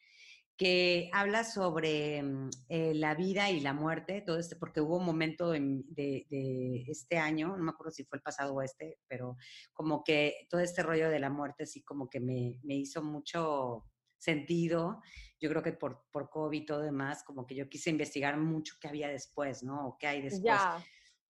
que 0.58 1.12
habla 1.14 1.44
sobre 1.44 2.24
eh, 2.70 2.94
la 2.96 3.14
vida 3.14 3.52
y 3.52 3.60
la 3.60 3.74
muerte, 3.74 4.22
todo 4.22 4.40
este, 4.40 4.56
porque 4.56 4.82
hubo 4.82 4.98
un 4.98 5.06
momento 5.06 5.54
en, 5.54 5.84
de, 5.94 6.26
de, 6.30 6.84
este 6.88 7.18
año, 7.20 7.56
no 7.56 7.64
me 7.64 7.72
acuerdo 7.72 7.92
si 7.92 8.04
fue 8.06 8.18
el 8.18 8.24
pasado 8.24 8.56
o 8.56 8.62
este, 8.64 8.98
pero 9.08 9.38
como 9.74 10.04
que 10.04 10.48
todo 10.50 10.62
este 10.62 10.82
rollo 10.82 11.10
de 11.10 11.20
la 11.20 11.30
muerte 11.30 11.68
sí 11.68 11.84
como 11.84 12.10
que 12.10 12.20
me, 12.20 12.60
me 12.64 12.76
hizo 12.76 13.04
mucho 13.04 13.86
sentido. 14.24 15.02
Yo 15.40 15.50
creo 15.50 15.62
que 15.62 15.74
por, 15.74 16.06
por 16.12 16.30
COVID 16.30 16.62
y 16.62 16.66
todo 16.66 16.82
demás, 16.82 17.24
como 17.24 17.46
que 17.46 17.56
yo 17.56 17.70
quise 17.70 17.90
investigar 17.90 18.38
mucho 18.38 18.76
qué 18.80 18.88
había 18.88 19.10
después, 19.10 19.64
¿no? 19.64 19.88
O 19.88 19.98
qué 19.98 20.08
hay 20.08 20.22
después. 20.22 20.60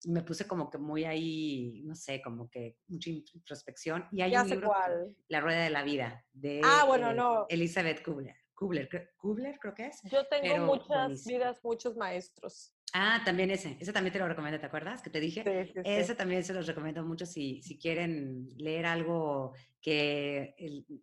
Me 0.06 0.22
puse 0.22 0.46
como 0.46 0.68
que 0.70 0.78
muy 0.78 1.04
ahí, 1.04 1.82
no 1.84 1.94
sé, 1.94 2.20
como 2.20 2.50
que 2.50 2.76
mucha 2.88 3.10
introspección. 3.10 4.06
Y 4.12 4.20
hay 4.20 4.32
ya 4.32 4.42
un 4.42 4.50
libro, 4.50 4.68
cuál. 4.68 5.16
La 5.28 5.40
Rueda 5.40 5.62
de 5.62 5.70
la 5.70 5.82
Vida, 5.82 6.24
de 6.32 6.60
ah, 6.62 6.84
bueno, 6.86 7.10
eh, 7.10 7.14
no. 7.14 7.46
Elizabeth 7.48 8.02
Kubler. 8.04 8.36
Kubler, 8.54 8.88
Kubler 9.16 9.58
creo 9.58 9.74
que 9.74 9.86
es. 9.86 10.00
Yo 10.04 10.26
tengo 10.28 10.66
muchas 10.66 10.88
buenísimo. 10.88 11.38
vidas, 11.38 11.60
muchos 11.64 11.96
maestros. 11.96 12.73
Ah, 12.96 13.20
también 13.24 13.50
ese. 13.50 13.76
Ese 13.80 13.92
también 13.92 14.12
te 14.12 14.20
lo 14.20 14.28
recomiendo, 14.28 14.60
¿te 14.60 14.66
acuerdas? 14.66 15.02
Que 15.02 15.10
te 15.10 15.18
dije. 15.18 15.72
ese 15.84 16.14
también 16.14 16.44
se 16.44 16.54
los 16.54 16.64
recomiendo 16.68 17.02
mucho 17.02 17.26
si, 17.26 17.60
si 17.60 17.76
quieren 17.76 18.48
leer 18.56 18.86
algo 18.86 19.52
que, 19.80 20.54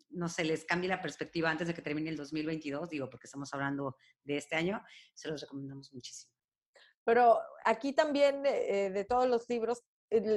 no 0.09 0.29
sé, 0.29 0.45
les 0.45 0.63
cambie 0.63 0.87
la 0.87 1.01
perspectiva 1.01 1.51
antes 1.51 1.67
de 1.67 1.73
que 1.73 1.81
termine 1.81 2.09
el 2.09 2.15
2022, 2.15 2.89
digo, 2.89 3.09
porque 3.09 3.27
estamos 3.27 3.53
hablando 3.53 3.97
de 4.23 4.37
este 4.37 4.55
año, 4.55 4.81
se 5.13 5.27
los 5.27 5.41
recomendamos 5.41 5.93
muchísimo. 5.93 6.33
Pero 7.03 7.41
aquí 7.65 7.91
también 7.91 8.45
eh, 8.45 8.89
de 8.89 9.03
todos 9.03 9.27
los 9.27 9.49
libros, 9.49 9.83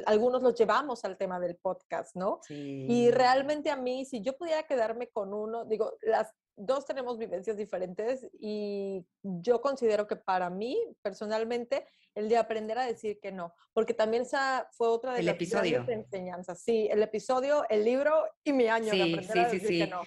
algunos 0.06 0.42
los 0.42 0.56
llevamos 0.56 1.04
al 1.04 1.16
tema 1.16 1.38
del 1.38 1.54
podcast, 1.54 2.16
¿no? 2.16 2.40
Sí. 2.42 2.86
Y 2.88 3.12
realmente 3.12 3.70
a 3.70 3.76
mí, 3.76 4.04
si 4.04 4.22
yo 4.22 4.36
pudiera 4.36 4.64
quedarme 4.64 5.06
con 5.08 5.32
uno, 5.32 5.64
digo, 5.66 5.96
las 6.02 6.32
dos 6.56 6.86
tenemos 6.86 7.18
vivencias 7.18 7.56
diferentes 7.56 8.26
y 8.38 9.04
yo 9.22 9.60
considero 9.60 10.06
que 10.06 10.16
para 10.16 10.50
mí, 10.50 10.78
personalmente, 11.02 11.86
el 12.14 12.28
de 12.28 12.36
aprender 12.36 12.78
a 12.78 12.86
decir 12.86 13.18
que 13.20 13.32
no, 13.32 13.54
porque 13.72 13.94
también 13.94 14.22
esa 14.22 14.68
fue 14.72 14.88
otra 14.88 15.14
de 15.14 15.20
el 15.20 15.26
las 15.26 15.34
episodio. 15.34 15.84
enseñanzas. 15.88 16.62
Sí, 16.62 16.88
el 16.90 17.02
episodio, 17.02 17.64
el 17.68 17.84
libro 17.84 18.24
y 18.44 18.52
mi 18.52 18.68
año 18.68 18.92
de 18.92 19.02
aprender 19.02 19.38
a 19.38 19.48
decir 19.48 19.68
que 19.68 19.86
no. 19.88 20.02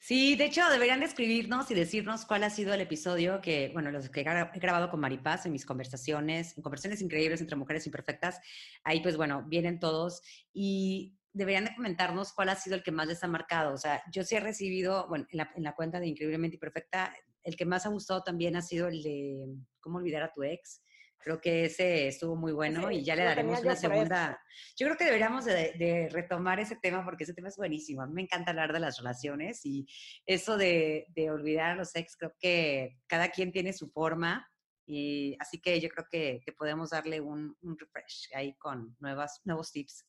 Sí, 0.00 0.36
de 0.36 0.44
hecho 0.44 0.62
deberían 0.70 1.00
describirnos 1.00 1.68
y 1.72 1.74
decirnos 1.74 2.24
cuál 2.24 2.44
ha 2.44 2.50
sido 2.50 2.72
el 2.72 2.80
episodio 2.80 3.40
que, 3.40 3.70
bueno, 3.72 3.90
los 3.90 4.08
que 4.08 4.20
he 4.20 4.22
grabado 4.22 4.90
con 4.90 5.00
Maripaz 5.00 5.44
en 5.44 5.52
mis 5.52 5.66
conversaciones, 5.66 6.56
en 6.56 6.62
conversaciones 6.62 7.02
increíbles 7.02 7.40
entre 7.40 7.56
mujeres 7.56 7.84
imperfectas. 7.84 8.40
Ahí, 8.84 9.00
pues 9.00 9.16
bueno, 9.16 9.44
vienen 9.48 9.80
todos 9.80 10.22
y 10.52 11.17
deberían 11.32 11.64
de 11.66 11.74
comentarnos 11.74 12.32
cuál 12.32 12.48
ha 12.48 12.56
sido 12.56 12.76
el 12.76 12.82
que 12.82 12.92
más 12.92 13.06
les 13.06 13.22
ha 13.22 13.28
marcado. 13.28 13.74
O 13.74 13.78
sea, 13.78 14.02
yo 14.12 14.24
sí 14.24 14.36
he 14.36 14.40
recibido, 14.40 15.06
bueno, 15.08 15.26
en 15.30 15.38
la, 15.38 15.50
en 15.54 15.62
la 15.62 15.74
cuenta 15.74 16.00
de 16.00 16.08
Increíblemente 16.08 16.56
Imperfecta, 16.56 17.14
el 17.42 17.56
que 17.56 17.64
más 17.64 17.86
ha 17.86 17.90
gustado 17.90 18.22
también 18.22 18.56
ha 18.56 18.62
sido 18.62 18.88
el 18.88 19.02
de 19.02 19.46
cómo 19.80 19.98
olvidar 19.98 20.22
a 20.22 20.32
tu 20.32 20.42
ex. 20.42 20.82
Creo 21.20 21.40
que 21.40 21.64
ese 21.64 22.06
estuvo 22.06 22.36
muy 22.36 22.52
bueno 22.52 22.90
y 22.90 23.02
ya 23.02 23.16
le 23.16 23.24
daremos 23.24 23.60
una 23.60 23.74
segunda. 23.74 24.40
Yo 24.76 24.86
creo 24.86 24.96
que 24.96 25.04
deberíamos 25.04 25.44
de, 25.44 26.08
retomar 26.12 26.60
ese 26.60 26.76
tema 26.76 27.04
porque 27.04 27.24
ese 27.24 27.34
tema 27.34 27.48
es 27.48 27.56
buenísimo. 27.56 28.02
A 28.02 28.06
mí 28.06 28.14
me 28.14 28.22
encanta 28.22 28.50
hablar 28.50 28.72
de 28.72 28.80
las 28.80 28.98
relaciones 28.98 29.64
y 29.64 29.86
eso 30.26 30.56
de, 30.56 31.06
olvidar 31.30 31.72
a 31.72 31.74
los 31.74 31.94
ex, 31.96 32.16
creo 32.16 32.34
que 32.38 32.98
cada 33.06 33.30
quien 33.30 33.50
tiene 33.50 33.72
su 33.72 33.90
forma 33.90 34.48
y 34.86 35.36
así 35.40 35.60
que 35.60 35.80
yo 35.80 35.88
creo 35.88 36.06
que, 36.10 36.40
podemos 36.56 36.90
darle 36.90 37.20
un, 37.20 37.56
un 37.60 37.78
refresh 37.78 38.28
ahí 38.34 38.56
con 38.56 38.96
nuevas, 39.00 39.40
nuevos 39.44 39.72
tips. 39.72 40.06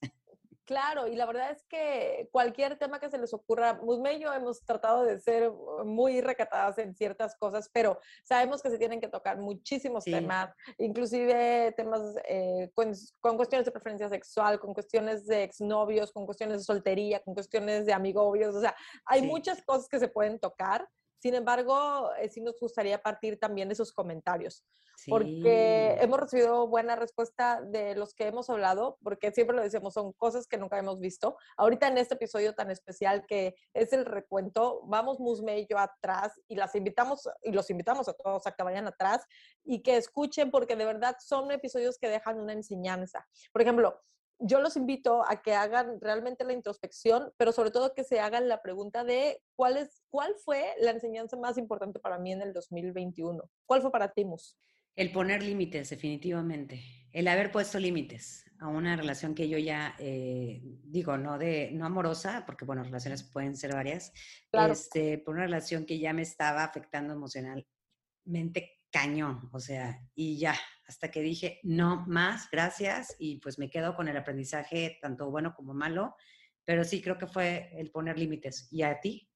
Claro, 0.70 1.08
y 1.08 1.16
la 1.16 1.26
verdad 1.26 1.50
es 1.50 1.64
que 1.64 2.30
cualquier 2.32 2.78
tema 2.78 3.00
que 3.00 3.10
se 3.10 3.18
les 3.18 3.34
ocurra, 3.34 3.80
Musme 3.82 4.14
y 4.14 4.20
yo 4.20 4.32
hemos 4.32 4.64
tratado 4.64 5.04
de 5.04 5.18
ser 5.18 5.52
muy 5.84 6.22
recatadas 6.22 6.78
en 6.78 6.94
ciertas 6.94 7.36
cosas, 7.38 7.72
pero 7.74 8.00
sabemos 8.24 8.62
que 8.62 8.70
se 8.70 8.78
tienen 8.78 9.02
que 9.02 9.08
tocar 9.08 9.40
muchísimos 9.40 10.04
temas, 10.04 10.54
inclusive 10.78 11.74
temas 11.76 12.02
eh, 12.28 12.70
con, 12.76 13.36
cuestiones 13.36 13.66
de 13.66 13.72
preferencia 13.72 14.10
sexual, 14.10 14.60
con 14.60 14.76
cuestiones 14.76 15.26
de 15.26 15.42
exnovios, 15.42 16.12
con 16.12 16.28
cuestiones 16.28 16.60
de 16.60 16.64
soltería, 16.66 17.20
con 17.24 17.34
cuestiones 17.34 17.88
de 17.88 17.94
amigobios, 17.94 18.54
o 18.54 18.62
sea, 18.62 18.76
hay 19.06 19.24
muchas 19.24 19.64
cosas 19.64 19.90
que 19.90 19.98
se 19.98 20.08
pueden 20.08 20.38
tocar 20.38 20.88
sin 21.20 21.36
embargo, 21.36 22.12
eh, 22.16 22.30
sí 22.30 22.42
nos 22.42 22.60
gustaría 22.60 23.02
partir 23.02 23.38
también 23.38 23.68
de 23.68 23.74
esos 23.74 23.92
comentarios, 23.92 24.66
porque 25.08 25.98
hemos 26.00 26.20
recibido 26.20 26.68
buena 26.68 26.96
respuesta 26.96 27.62
de 27.62 27.96
los 27.96 28.14
que 28.14 28.28
hemos 28.28 28.50
hablado, 28.50 28.98
porque 29.04 29.32
siempre 29.32 29.56
lo 29.56 29.62
decimos, 29.62 29.94
son 29.94 30.14
cosas 30.14 30.48
que 30.48 30.58
nunca 30.58 30.78
hemos 30.78 31.00
visto. 31.00 31.38
Ahorita 31.58 31.88
en 31.88 31.98
este 31.98 32.16
episodio 32.16 32.56
tan 32.56 32.72
especial 32.72 33.26
que 33.28 33.56
es 33.74 33.92
el 33.92 34.06
recuento, 34.06 34.82
vamos 34.86 35.20
Musme 35.20 35.60
y 35.60 35.68
yo 35.68 35.78
atrás 35.78 36.40
y 36.48 36.56
las 36.56 36.74
invitamos 36.76 37.28
y 37.44 37.52
los 37.52 37.70
invitamos 37.70 38.08
a 38.08 38.14
todos 38.14 38.48
a 38.48 38.52
que 38.54 38.64
vayan 38.64 38.88
atrás 38.88 39.26
y 39.64 39.82
que 39.82 39.98
escuchen, 39.98 40.52
porque 40.52 40.76
de 40.76 40.86
verdad 40.86 41.18
son 41.20 41.52
episodios 41.52 41.98
que 41.98 42.08
dejan 42.08 42.40
una 42.40 42.54
enseñanza. 42.54 43.28
Por 43.52 43.62
ejemplo, 43.62 44.02
yo 44.40 44.62
los 44.62 44.76
invito 44.78 45.24
a 45.28 45.42
que 45.42 45.54
hagan 45.54 46.00
realmente 46.02 46.44
la 46.44 46.54
introspección, 46.54 47.32
pero 47.38 47.52
sobre 47.52 47.72
todo 47.72 47.94
que 47.94 48.04
se 48.04 48.20
hagan 48.20 48.48
la 48.48 48.62
pregunta 48.62 49.04
de 49.04 49.42
cuál, 49.56 49.78
es, 49.78 50.02
cuál 50.10 50.34
fue 50.44 50.74
la 50.80 50.92
enseñanza 50.92 51.38
más 51.38 51.58
importante 51.58 52.00
para 52.00 52.18
mí 52.18 52.32
en 52.32 52.42
el 52.42 52.54
2021. 52.54 53.44
¿Cuál 53.66 53.82
fue 53.82 53.92
para 53.92 54.12
ti, 54.12 54.26
Mus? 54.26 54.58
El 54.96 55.12
poner 55.12 55.44
límites, 55.44 55.90
definitivamente. 55.90 56.82
El 57.12 57.28
haber 57.28 57.52
puesto 57.52 57.80
límites 57.80 58.46
a 58.60 58.68
una 58.68 58.96
relación 58.96 59.34
que 59.34 59.48
yo 59.48 59.58
ya 59.58 59.96
eh, 60.00 60.62
digo, 60.84 61.18
no 61.18 61.38
de 61.38 61.72
no 61.72 61.86
amorosa, 61.86 62.44
porque 62.46 62.66
bueno, 62.66 62.84
relaciones 62.84 63.24
pueden 63.24 63.56
ser 63.56 63.74
varias, 63.74 64.12
claro. 64.52 64.74
este, 64.74 65.18
por 65.18 65.36
una 65.36 65.46
relación 65.46 65.86
que 65.86 66.00
ya 66.00 66.14
me 66.14 66.22
estaba 66.22 66.64
afectando 66.64 67.14
emocionalmente 67.14 68.80
cañón, 68.92 69.50
o 69.54 69.60
sea, 69.60 70.02
y 70.16 70.38
ya, 70.38 70.56
hasta 70.90 71.12
que 71.12 71.22
dije, 71.22 71.60
no 71.62 72.04
más, 72.08 72.50
gracias, 72.50 73.16
y 73.20 73.38
pues 73.38 73.60
me 73.60 73.70
quedo 73.70 73.96
con 73.96 74.08
el 74.08 74.18
aprendizaje 74.18 74.98
tanto 75.04 75.30
bueno 75.30 75.54
como 75.56 75.76
malo, 75.76 76.16
pero 76.66 76.84
sí 76.84 77.00
creo 77.00 77.20
que 77.20 77.28
fue 77.28 77.70
el 77.78 77.92
poner 77.92 78.18
límites. 78.18 78.68
¿Y 78.72 78.82
a 78.82 79.00
ti? 79.00 79.30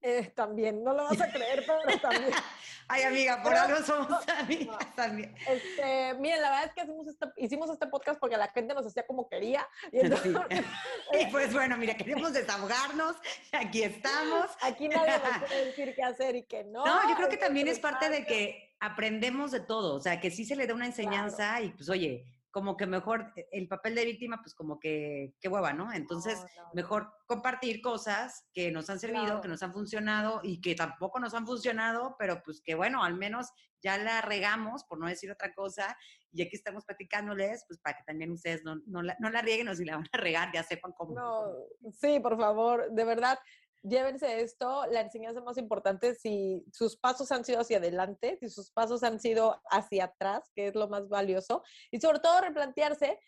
Eh, 0.00 0.32
también, 0.34 0.82
no 0.82 0.92
lo 0.92 1.04
vas 1.04 1.20
a 1.20 1.30
creer, 1.30 1.64
pero 1.64 2.00
también. 2.00 2.32
Ay, 2.88 3.02
amiga, 3.02 3.42
por 3.42 3.54
algo 3.54 3.80
somos 3.84 4.28
amigas 4.28 4.94
también. 4.96 5.34
Este, 5.48 6.14
miren, 6.14 6.42
la 6.42 6.50
verdad 6.50 6.64
es 6.66 6.72
que 6.74 6.82
hicimos 6.82 7.06
este, 7.08 7.26
hicimos 7.36 7.70
este 7.70 7.86
podcast 7.86 8.18
porque 8.18 8.36
la 8.36 8.48
gente 8.48 8.74
nos 8.74 8.86
hacía 8.86 9.06
como 9.06 9.28
quería. 9.28 9.68
Y, 9.92 9.98
y 11.20 11.26
pues 11.30 11.52
bueno, 11.52 11.76
mira, 11.76 11.94
queremos 11.94 12.32
desahogarnos, 12.32 13.16
aquí 13.52 13.84
estamos. 13.84 14.50
Aquí 14.62 14.88
nadie 14.88 15.12
nos 15.12 15.48
puede 15.48 15.64
decir 15.66 15.94
qué 15.94 16.02
hacer 16.02 16.34
y 16.34 16.42
qué 16.44 16.64
no. 16.64 16.84
No, 16.84 17.08
yo 17.08 17.14
creo 17.14 17.28
que 17.28 17.36
también 17.36 17.68
es 17.68 17.78
parte 17.78 18.08
de 18.08 18.26
que 18.26 18.65
aprendemos 18.80 19.50
de 19.50 19.60
todo, 19.60 19.96
o 19.96 20.00
sea, 20.00 20.20
que 20.20 20.30
sí 20.30 20.44
se 20.44 20.56
le 20.56 20.66
da 20.66 20.74
una 20.74 20.86
enseñanza 20.86 21.60
y 21.62 21.70
pues 21.70 21.88
oye, 21.88 22.24
como 22.56 22.78
que 22.78 22.86
mejor 22.86 23.32
e, 23.36 23.46
el 23.52 23.68
papel 23.68 23.94
de 23.94 24.06
víctima, 24.06 24.40
pues 24.42 24.54
como 24.54 24.80
que, 24.80 25.34
qué 25.40 25.48
hueva, 25.48 25.74
¿no? 25.74 25.92
Entonces, 25.92 26.42
mejor 26.72 27.12
compartir 27.26 27.82
cosas 27.82 28.46
que 28.54 28.70
nos 28.70 28.88
han 28.88 28.98
servido, 28.98 29.42
que 29.42 29.48
nos 29.48 29.62
han 29.62 29.74
funcionado 29.74 30.40
y 30.42 30.62
que 30.62 30.74
tampoco 30.74 31.20
nos 31.20 31.34
han 31.34 31.46
funcionado, 31.46 32.16
pero 32.18 32.42
pues 32.42 32.62
que 32.62 32.74
bueno, 32.74 33.04
al 33.04 33.14
menos 33.14 33.48
ya 33.82 33.98
la 33.98 34.22
regamos, 34.22 34.84
por 34.84 34.98
no 34.98 35.06
decir 35.06 35.30
otra 35.30 35.52
cosa, 35.52 35.98
y 36.32 36.40
aquí 36.40 36.56
estamos 36.56 36.86
platicándoles, 36.86 37.64
pues 37.68 37.78
para 37.78 37.98
que 37.98 38.04
también 38.04 38.30
ustedes 38.30 38.64
no, 38.64 38.76
no, 38.86 39.02
la, 39.02 39.16
no 39.20 39.28
la 39.28 39.42
rieguen 39.42 39.68
o 39.68 39.74
si 39.74 39.84
la 39.84 39.96
van 39.96 40.08
a 40.10 40.16
regar, 40.16 40.50
ya 40.54 40.62
sepan 40.62 40.92
cómo. 40.92 41.14
No, 41.14 41.92
sí, 41.92 42.20
por 42.20 42.38
favor, 42.38 42.90
de 42.90 43.04
verdad, 43.04 43.38
llévense 43.88 44.40
esto, 44.40 44.86
la 44.86 45.00
enseñanza 45.00 45.40
más 45.40 45.58
importante, 45.58 46.14
si 46.14 46.64
sus 46.72 46.96
pasos 46.96 47.30
han 47.32 47.44
sido 47.44 47.60
hacia 47.60 47.78
adelante, 47.78 48.36
si 48.40 48.48
sus 48.48 48.70
pasos 48.70 49.02
han 49.02 49.20
sido 49.20 49.60
hacia 49.70 50.04
atrás, 50.04 50.50
que 50.54 50.68
es 50.68 50.74
lo 50.74 50.88
más 50.88 51.08
valioso, 51.08 51.62
y 51.90 52.00
sobre 52.00 52.18
todo 52.18 52.40
replantearse 52.40 53.18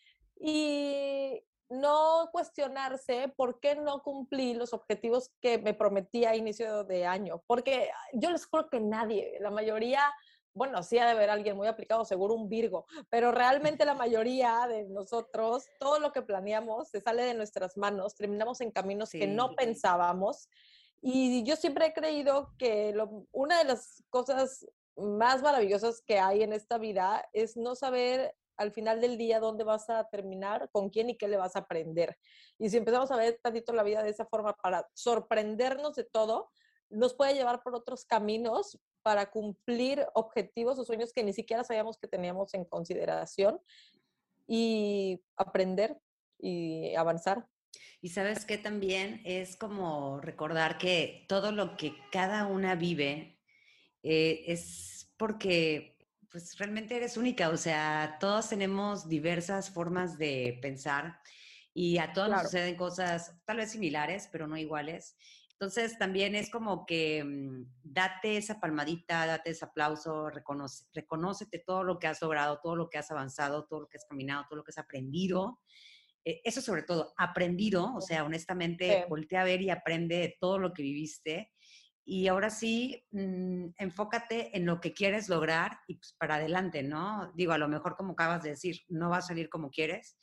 y 0.40 1.42
no 1.70 2.30
cuestionarse 2.32 3.32
por 3.36 3.60
qué 3.60 3.76
no 3.76 4.02
cumplí 4.02 4.54
los 4.54 4.72
objetivos 4.72 5.30
que 5.40 5.58
me 5.58 5.74
prometí 5.74 6.24
a 6.24 6.34
inicio 6.34 6.84
de 6.84 7.06
año, 7.06 7.42
porque 7.46 7.90
yo 8.14 8.30
les 8.30 8.46
juro 8.46 8.68
que 8.70 8.80
nadie, 8.80 9.36
la 9.40 9.50
mayoría 9.50 10.02
bueno, 10.58 10.82
sí 10.82 10.98
ha 10.98 11.06
de 11.06 11.12
haber 11.12 11.30
alguien 11.30 11.56
muy 11.56 11.68
aplicado, 11.68 12.04
seguro 12.04 12.34
un 12.34 12.48
Virgo, 12.48 12.86
pero 13.08 13.30
realmente 13.32 13.84
la 13.84 13.94
mayoría 13.94 14.66
de 14.68 14.84
nosotros, 14.84 15.64
todo 15.78 16.00
lo 16.00 16.12
que 16.12 16.22
planeamos 16.22 16.88
se 16.88 17.00
sale 17.00 17.22
de 17.22 17.34
nuestras 17.34 17.76
manos, 17.76 18.16
terminamos 18.16 18.60
en 18.60 18.72
caminos 18.72 19.12
que 19.12 19.26
no 19.26 19.54
pensábamos. 19.54 20.48
Y 21.00 21.44
yo 21.44 21.54
siempre 21.54 21.86
he 21.86 21.92
creído 21.92 22.52
que 22.58 22.92
una 23.30 23.58
de 23.58 23.64
las 23.64 24.02
cosas 24.10 24.66
más 24.96 25.42
maravillosas 25.42 26.02
que 26.02 26.18
hay 26.18 26.42
en 26.42 26.52
esta 26.52 26.76
vida 26.76 27.24
es 27.32 27.56
no 27.56 27.76
saber 27.76 28.34
al 28.56 28.72
final 28.72 29.00
del 29.00 29.16
día 29.16 29.38
dónde 29.38 29.62
vas 29.62 29.88
a 29.88 30.08
terminar, 30.08 30.68
con 30.72 30.90
quién 30.90 31.10
y 31.10 31.16
qué 31.16 31.28
le 31.28 31.36
vas 31.36 31.54
a 31.54 31.60
aprender. 31.60 32.18
Y 32.58 32.68
si 32.68 32.78
empezamos 32.78 33.12
a 33.12 33.16
ver 33.16 33.38
tantito 33.40 33.72
la 33.72 33.84
vida 33.84 34.02
de 34.02 34.10
esa 34.10 34.26
forma 34.26 34.54
para 34.54 34.88
sorprendernos 34.92 35.94
de 35.94 36.02
todo, 36.02 36.50
nos 36.90 37.14
puede 37.14 37.34
llevar 37.34 37.62
por 37.62 37.76
otros 37.76 38.04
caminos 38.04 38.78
para 39.02 39.30
cumplir 39.30 40.06
objetivos 40.14 40.78
o 40.78 40.84
sueños 40.84 41.12
que 41.12 41.22
ni 41.22 41.32
siquiera 41.32 41.64
sabíamos 41.64 41.98
que 41.98 42.08
teníamos 42.08 42.54
en 42.54 42.64
consideración 42.64 43.60
y 44.46 45.20
aprender 45.36 45.98
y 46.38 46.94
avanzar. 46.94 47.46
Y 48.00 48.10
sabes 48.10 48.44
que 48.44 48.58
también 48.58 49.20
es 49.24 49.56
como 49.56 50.20
recordar 50.20 50.78
que 50.78 51.26
todo 51.28 51.52
lo 51.52 51.76
que 51.76 51.94
cada 52.12 52.46
una 52.46 52.74
vive 52.74 53.38
eh, 54.02 54.44
es 54.46 55.12
porque 55.16 55.96
pues 56.30 56.56
realmente 56.58 56.96
eres 56.96 57.16
única, 57.16 57.48
o 57.48 57.56
sea, 57.56 58.18
todos 58.20 58.50
tenemos 58.50 59.08
diversas 59.08 59.70
formas 59.70 60.18
de 60.18 60.58
pensar 60.60 61.20
y 61.72 61.98
a 61.98 62.12
todos 62.12 62.28
nos 62.28 62.42
suceden 62.42 62.76
cosas 62.76 63.34
tal 63.44 63.58
vez 63.58 63.72
similares, 63.72 64.28
pero 64.30 64.46
no 64.46 64.56
iguales. 64.56 65.16
Entonces 65.60 65.98
también 65.98 66.36
es 66.36 66.50
como 66.50 66.86
que 66.86 67.24
mm, 67.24 67.64
date 67.82 68.36
esa 68.36 68.60
palmadita, 68.60 69.26
date 69.26 69.50
ese 69.50 69.64
aplauso, 69.64 70.30
reconoce, 70.30 70.84
reconócete 70.94 71.58
todo 71.58 71.82
lo 71.82 71.98
que 71.98 72.06
has 72.06 72.22
logrado, 72.22 72.60
todo 72.62 72.76
lo 72.76 72.88
que 72.88 72.98
has 72.98 73.10
avanzado, 73.10 73.66
todo 73.66 73.80
lo 73.80 73.88
que 73.88 73.96
has 73.96 74.04
caminado, 74.04 74.44
todo 74.48 74.58
lo 74.58 74.62
que 74.62 74.70
has 74.70 74.78
aprendido. 74.78 75.58
Eh, 76.24 76.40
eso 76.44 76.60
sobre 76.60 76.84
todo, 76.84 77.12
aprendido, 77.16 77.92
o 77.92 78.00
sea, 78.00 78.24
honestamente, 78.24 79.04
voltea 79.08 79.40
a 79.40 79.44
ver 79.44 79.60
y 79.60 79.70
aprende 79.70 80.18
de 80.18 80.36
todo 80.40 80.58
lo 80.58 80.72
que 80.72 80.82
viviste. 80.82 81.50
y 82.10 82.26
ahora 82.28 82.48
sí, 82.48 83.04
mm, 83.10 83.66
enfócate 83.76 84.56
en 84.56 84.64
lo 84.64 84.80
que 84.80 84.94
quieres 84.94 85.28
lograr 85.28 85.80
y 85.86 85.96
pues 85.96 86.14
para 86.18 86.36
adelante, 86.36 86.82
¿no? 86.82 87.32
Digo, 87.34 87.52
a 87.52 87.58
lo 87.58 87.68
mejor 87.68 87.96
como 87.96 88.12
acabas 88.12 88.42
de 88.42 88.50
decir, 88.50 88.80
no 88.88 89.10
va 89.10 89.18
a 89.18 89.22
salir 89.22 89.50
como 89.50 89.70
quieres, 89.70 90.16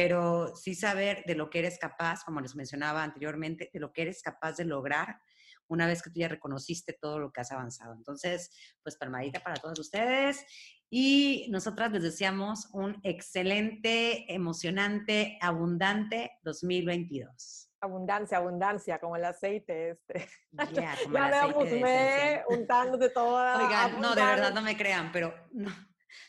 pero 0.00 0.54
sí 0.54 0.76
saber 0.76 1.24
de 1.26 1.34
lo 1.34 1.50
que 1.50 1.58
eres 1.58 1.76
capaz, 1.76 2.22
como 2.22 2.40
les 2.40 2.54
mencionaba 2.54 3.02
anteriormente, 3.02 3.68
de 3.72 3.80
lo 3.80 3.92
que 3.92 4.02
eres 4.02 4.22
capaz 4.22 4.56
de 4.56 4.64
lograr 4.64 5.20
una 5.66 5.88
vez 5.88 6.02
que 6.02 6.10
tú 6.10 6.20
ya 6.20 6.28
reconociste 6.28 6.92
todo 6.92 7.18
lo 7.18 7.32
que 7.32 7.40
has 7.40 7.50
avanzado. 7.50 7.94
Entonces, 7.94 8.48
pues 8.80 8.96
palmadita 8.96 9.40
para 9.40 9.56
todos 9.56 9.76
ustedes 9.80 10.46
y 10.88 11.48
nosotras 11.50 11.90
les 11.90 12.04
deseamos 12.04 12.68
un 12.74 13.00
excelente, 13.02 14.32
emocionante, 14.32 15.36
abundante 15.40 16.30
2022. 16.44 17.68
Abundancia, 17.80 18.38
abundancia, 18.38 19.00
como 19.00 19.16
el 19.16 19.24
aceite 19.24 19.90
este. 19.90 20.28
Yeah, 20.74 20.94
como 21.02 21.18
ya 21.18 21.46
Musmé 21.48 22.34
esencia. 22.34 22.44
untándote 22.50 23.10
toda. 23.10 23.66
Oigan, 23.66 24.00
no, 24.00 24.14
de 24.14 24.22
verdad 24.22 24.54
no 24.54 24.62
me 24.62 24.76
crean, 24.76 25.10
pero 25.10 25.34
no. 25.50 25.72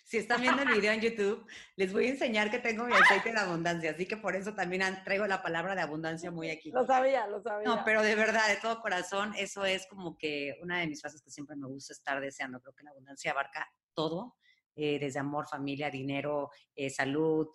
Si 0.04 0.18
están 0.18 0.42
viendo 0.42 0.62
el 0.62 0.70
video 0.70 0.92
en 0.92 1.02
YouTube, 1.02 1.46
les 1.76 1.94
voy 1.94 2.08
a 2.08 2.10
enseñar 2.10 2.50
que 2.52 2.60
tengo 2.60 2.86
mi 2.86 2.94
aceite 2.94 3.32
de 3.32 3.40
abundancia, 3.40 3.92
así 3.92 4.06
que 4.06 4.18
por 4.18 4.36
eso 4.36 4.54
también 4.54 4.82
traigo 5.04 5.28
la 5.28 5.42
palabra 5.42 5.76
de 5.76 5.82
abundancia 5.82 6.32
muy 6.32 6.50
aquí. 6.52 6.72
Lo 6.72 6.86
sabía, 6.86 7.28
lo 7.28 7.42
sabía. 7.42 7.68
No, 7.68 7.84
pero 7.86 8.02
de 8.02 8.16
verdad, 8.16 8.48
de 8.48 8.58
todo 8.58 8.82
corazón, 8.82 9.34
eso 9.38 9.66
es 9.66 9.88
como 9.88 10.18
que 10.18 10.58
una 10.62 10.80
de 10.80 10.88
mis 10.88 11.02
frases 11.02 11.22
que 11.22 11.32
siempre 11.32 11.56
me 11.56 11.68
gusta 11.68 11.94
estar 11.94 12.20
deseando. 12.20 12.60
Creo 12.62 12.74
que 12.74 12.84
la 12.84 12.92
abundancia 12.92 13.32
abarca 13.32 13.72
todo, 13.94 14.36
eh, 14.76 14.98
desde 15.00 15.20
amor, 15.20 15.48
familia, 15.48 15.90
dinero, 15.90 16.52
eh, 16.76 16.90
salud, 16.90 17.48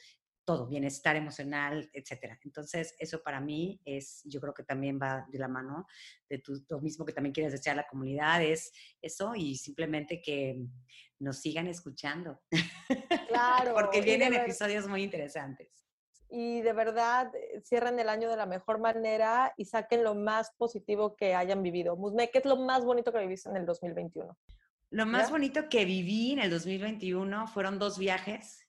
todo, 0.44 0.66
bienestar 0.66 1.16
emocional, 1.16 1.88
etcétera. 1.92 2.38
Entonces, 2.44 2.94
eso 2.98 3.22
para 3.22 3.40
mí 3.40 3.80
es, 3.84 4.22
yo 4.24 4.40
creo 4.40 4.54
que 4.54 4.62
también 4.64 4.98
va 5.00 5.26
de 5.30 5.38
la 5.38 5.48
mano 5.48 5.86
de 6.28 6.38
tu, 6.38 6.62
lo 6.68 6.80
mismo 6.80 7.04
que 7.04 7.12
también 7.12 7.32
quieres 7.32 7.52
desear 7.52 7.74
a 7.78 7.82
la 7.82 7.88
comunidad, 7.88 8.42
es 8.42 8.72
eso 9.00 9.34
y 9.34 9.56
simplemente 9.56 10.20
que 10.20 10.58
nos 11.18 11.38
sigan 11.38 11.66
escuchando, 11.66 12.40
Claro. 13.28 13.74
porque 13.74 14.00
vienen 14.02 14.34
episodios 14.34 14.86
muy 14.86 15.02
interesantes. 15.02 15.68
y 16.28 16.60
de 16.62 16.72
verdad 16.72 17.30
eh, 17.34 17.60
cierren 17.62 17.98
el 18.00 18.08
año 18.08 18.28
de 18.28 18.36
la 18.36 18.46
mejor 18.46 18.78
manera 18.80 19.52
y 19.56 19.64
saquen 19.66 20.02
lo 20.02 20.14
más 20.14 20.50
positivo 20.58 21.14
que 21.16 21.34
hayan 21.34 21.62
vivido. 21.62 21.96
Musme, 21.96 22.30
¿qué 22.30 22.38
es 22.38 22.44
lo 22.44 22.56
más 22.56 22.84
bonito 22.84 23.12
que 23.12 23.20
viviste 23.20 23.48
en 23.48 23.56
el 23.56 23.66
2021? 23.66 24.36
Lo 24.90 25.06
más 25.06 25.26
¿Ya? 25.26 25.30
bonito 25.30 25.68
que 25.68 25.84
viví 25.84 26.32
en 26.32 26.40
el 26.40 26.50
2021 26.50 27.46
fueron 27.48 27.78
dos 27.78 27.98
viajes. 27.98 28.63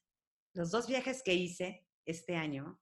Los 0.56 0.72
dos 0.72 0.88
viajes 0.88 1.22
que 1.22 1.34
hice 1.34 1.86
este 2.06 2.36
año 2.38 2.80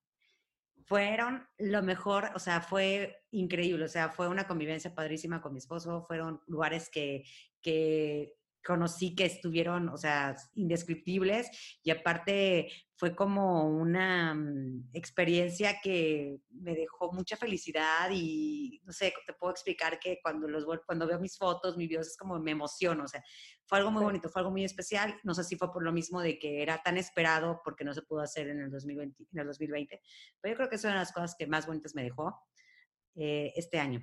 fueron 0.86 1.48
lo 1.58 1.82
mejor, 1.82 2.30
o 2.36 2.40
sea, 2.40 2.62
fue 2.62 3.26
increíble, 3.32 3.86
o 3.86 3.90
sea, 3.90 4.10
fue 4.10 4.28
una 4.28 4.48
convivencia 4.48 4.94
padrísima 4.94 5.42
con 5.42 5.54
mi 5.54 5.58
esposo, 5.58 6.04
fueron 6.04 6.42
lugares 6.46 6.90
que, 6.90 7.24
que 7.62 8.36
conocí 8.64 9.16
que 9.16 9.26
estuvieron, 9.26 9.90
o 9.90 9.98
sea, 9.98 10.36
indescriptibles 10.56 11.50
y 11.84 11.92
aparte 11.92 12.72
fue 12.96 13.16
como 13.16 13.68
una 13.68 14.34
mm, 14.34 14.90
experiencia 14.94 15.80
que 15.82 16.40
me 16.52 16.74
dejó 16.74 17.12
mucha 17.12 17.36
felicidad 17.36 18.10
y 18.12 18.82
no 18.86 18.94
sé, 18.94 19.14
te 19.26 19.34
puedo 19.34 19.52
explicar 19.52 20.00
que 20.00 20.20
cuando 20.24 20.48
los 20.48 20.66
cuando 20.86 21.06
veo 21.08 21.20
mis 21.20 21.38
fotos, 21.38 21.76
mis 21.76 21.90
videos 21.90 22.08
es 22.08 22.18
como 22.18 22.40
me 22.40 22.52
emociono, 22.52 23.04
o 23.04 23.08
sea, 23.08 23.24
fue 23.66 23.80
algo 23.80 23.92
muy 23.92 24.04
bonito, 24.04 24.30
fue 24.30 24.42
algo 24.42 24.52
muy 24.52 24.64
especial, 24.64 25.20
no 25.24 25.34
sé 25.34 25.44
si 25.44 25.56
fue 25.58 25.72
por 25.72 25.84
lo 25.84 25.92
mismo 25.92 26.22
de 26.22 26.40
que 26.40 26.62
era 26.62 26.82
tan 26.82 26.98
esperado 26.98 27.62
porque 27.64 27.84
no 27.84 27.94
se 27.94 28.04
pudo 28.04 28.22
hacer 28.22 28.48
en 28.48 28.62
el 28.62 28.72
2020, 28.72 29.24
en 29.32 29.40
el 29.40 29.48
2020 29.48 30.02
pero 30.40 30.54
yo 30.54 30.58
creo 30.58 30.70
que 30.70 30.76
es 30.76 30.84
una 30.84 30.94
de 30.94 31.00
las 31.00 31.12
cosas 31.12 31.36
que 31.38 31.48
más 31.48 31.68
bonitas 31.68 31.96
me 31.96 32.04
dejó 32.04 32.40
eh, 33.16 33.52
este 33.56 33.80
año. 33.80 34.02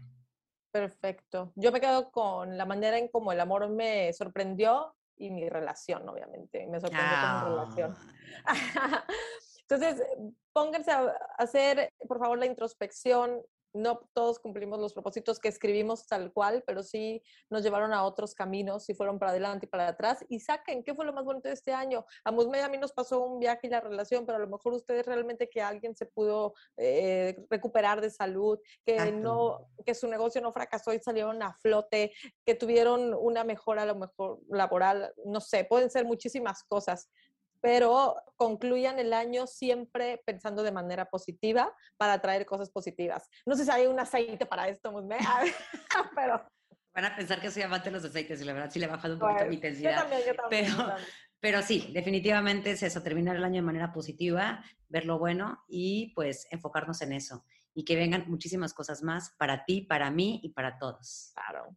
Perfecto. 0.70 1.52
Yo 1.56 1.72
me 1.72 1.80
quedo 1.80 2.10
con 2.10 2.56
la 2.56 2.64
manera 2.64 2.98
en 2.98 3.08
cómo 3.08 3.32
el 3.32 3.40
amor 3.40 3.68
me 3.68 4.12
sorprendió 4.12 4.94
y 5.16 5.30
mi 5.30 5.48
relación, 5.48 6.08
obviamente. 6.08 6.66
Me 6.66 6.80
sorprendió 6.80 7.16
con 7.20 7.34
mi 7.34 7.56
relación. 7.56 7.96
Ah, 8.44 9.04
Entonces, 9.68 10.02
pónganse 10.52 10.90
a 10.90 11.14
hacer, 11.38 11.92
por 12.08 12.18
favor, 12.18 12.38
la 12.38 12.46
introspección. 12.46 13.42
No 13.72 14.08
todos 14.12 14.38
cumplimos 14.38 14.80
los 14.80 14.92
propósitos 14.92 15.38
que 15.38 15.48
escribimos 15.48 16.06
tal 16.06 16.32
cual, 16.32 16.62
pero 16.66 16.82
sí 16.82 17.22
nos 17.48 17.62
llevaron 17.62 17.92
a 17.92 18.04
otros 18.04 18.34
caminos, 18.34 18.84
si 18.84 18.94
fueron 18.94 19.18
para 19.18 19.30
adelante 19.30 19.66
y 19.66 19.68
para 19.68 19.88
atrás. 19.88 20.24
Y 20.28 20.40
saquen, 20.40 20.82
¿qué 20.82 20.94
fue 20.94 21.04
lo 21.04 21.12
más 21.12 21.24
bonito 21.24 21.48
de 21.48 21.54
este 21.54 21.72
año? 21.72 22.04
A 22.24 22.32
Musme 22.32 22.58
y 22.58 22.62
a 22.62 22.68
mí 22.68 22.78
nos 22.78 22.92
pasó 22.92 23.20
un 23.20 23.38
viaje 23.38 23.66
y 23.66 23.70
la 23.70 23.80
relación, 23.80 24.26
pero 24.26 24.36
a 24.36 24.40
lo 24.40 24.48
mejor 24.48 24.74
ustedes 24.74 25.06
realmente 25.06 25.48
que 25.48 25.62
alguien 25.62 25.94
se 25.96 26.06
pudo 26.06 26.54
eh, 26.76 27.36
recuperar 27.48 28.00
de 28.00 28.10
salud, 28.10 28.58
que 28.84 28.94
Exacto. 28.94 29.16
no, 29.18 29.68
que 29.84 29.94
su 29.94 30.08
negocio 30.08 30.40
no 30.40 30.52
fracasó 30.52 30.92
y 30.92 31.00
salieron 31.00 31.42
a 31.42 31.54
flote, 31.54 32.12
que 32.44 32.54
tuvieron 32.54 33.14
una 33.14 33.44
mejora 33.44 33.82
a 33.82 33.86
lo 33.86 33.96
mejor 33.96 34.40
laboral, 34.48 35.12
no 35.24 35.40
sé, 35.40 35.64
pueden 35.64 35.90
ser 35.90 36.04
muchísimas 36.04 36.64
cosas 36.64 37.08
pero 37.60 38.16
concluyan 38.36 38.98
el 38.98 39.12
año 39.12 39.46
siempre 39.46 40.22
pensando 40.24 40.62
de 40.62 40.72
manera 40.72 41.06
positiva 41.10 41.74
para 41.96 42.20
traer 42.20 42.46
cosas 42.46 42.70
positivas. 42.70 43.28
No 43.46 43.54
sé 43.56 43.64
si 43.64 43.70
hay 43.70 43.86
un 43.86 43.98
aceite 44.00 44.46
para 44.46 44.68
esto, 44.68 44.92
ver, 45.06 45.18
pero 46.14 46.42
Van 46.92 47.04
a 47.04 47.14
pensar 47.14 47.40
que 47.40 47.50
soy 47.52 47.62
amante 47.62 47.88
de 47.88 47.92
los 47.96 48.04
aceites 48.04 48.40
y 48.40 48.44
la 48.44 48.52
verdad 48.52 48.68
sí 48.70 48.80
le 48.80 48.86
he 48.86 48.88
bajado 48.88 49.14
un 49.14 49.20
poquito 49.20 49.34
bueno, 49.44 49.48
mi 49.50 49.56
yo 49.56 49.58
intensidad. 49.58 49.94
también, 50.00 50.22
yo 50.26 50.34
también, 50.34 50.64
yo 50.66 50.76
pero- 50.76 50.88
también. 50.88 51.08
Pero 51.42 51.62
sí, 51.62 51.90
definitivamente 51.94 52.72
es 52.72 52.82
eso, 52.82 53.02
terminar 53.02 53.34
el 53.36 53.44
año 53.44 53.54
de 53.56 53.62
manera 53.62 53.92
positiva, 53.94 54.62
ver 54.88 55.06
lo 55.06 55.18
bueno 55.18 55.64
y 55.68 56.12
pues 56.14 56.46
enfocarnos 56.50 57.00
en 57.00 57.12
eso. 57.14 57.46
Y 57.72 57.84
que 57.86 57.96
vengan 57.96 58.24
muchísimas 58.28 58.74
cosas 58.74 59.02
más 59.02 59.30
para 59.38 59.64
ti, 59.64 59.80
para 59.82 60.10
mí 60.10 60.40
y 60.42 60.50
para 60.50 60.76
todos. 60.78 61.32
Claro. 61.34 61.76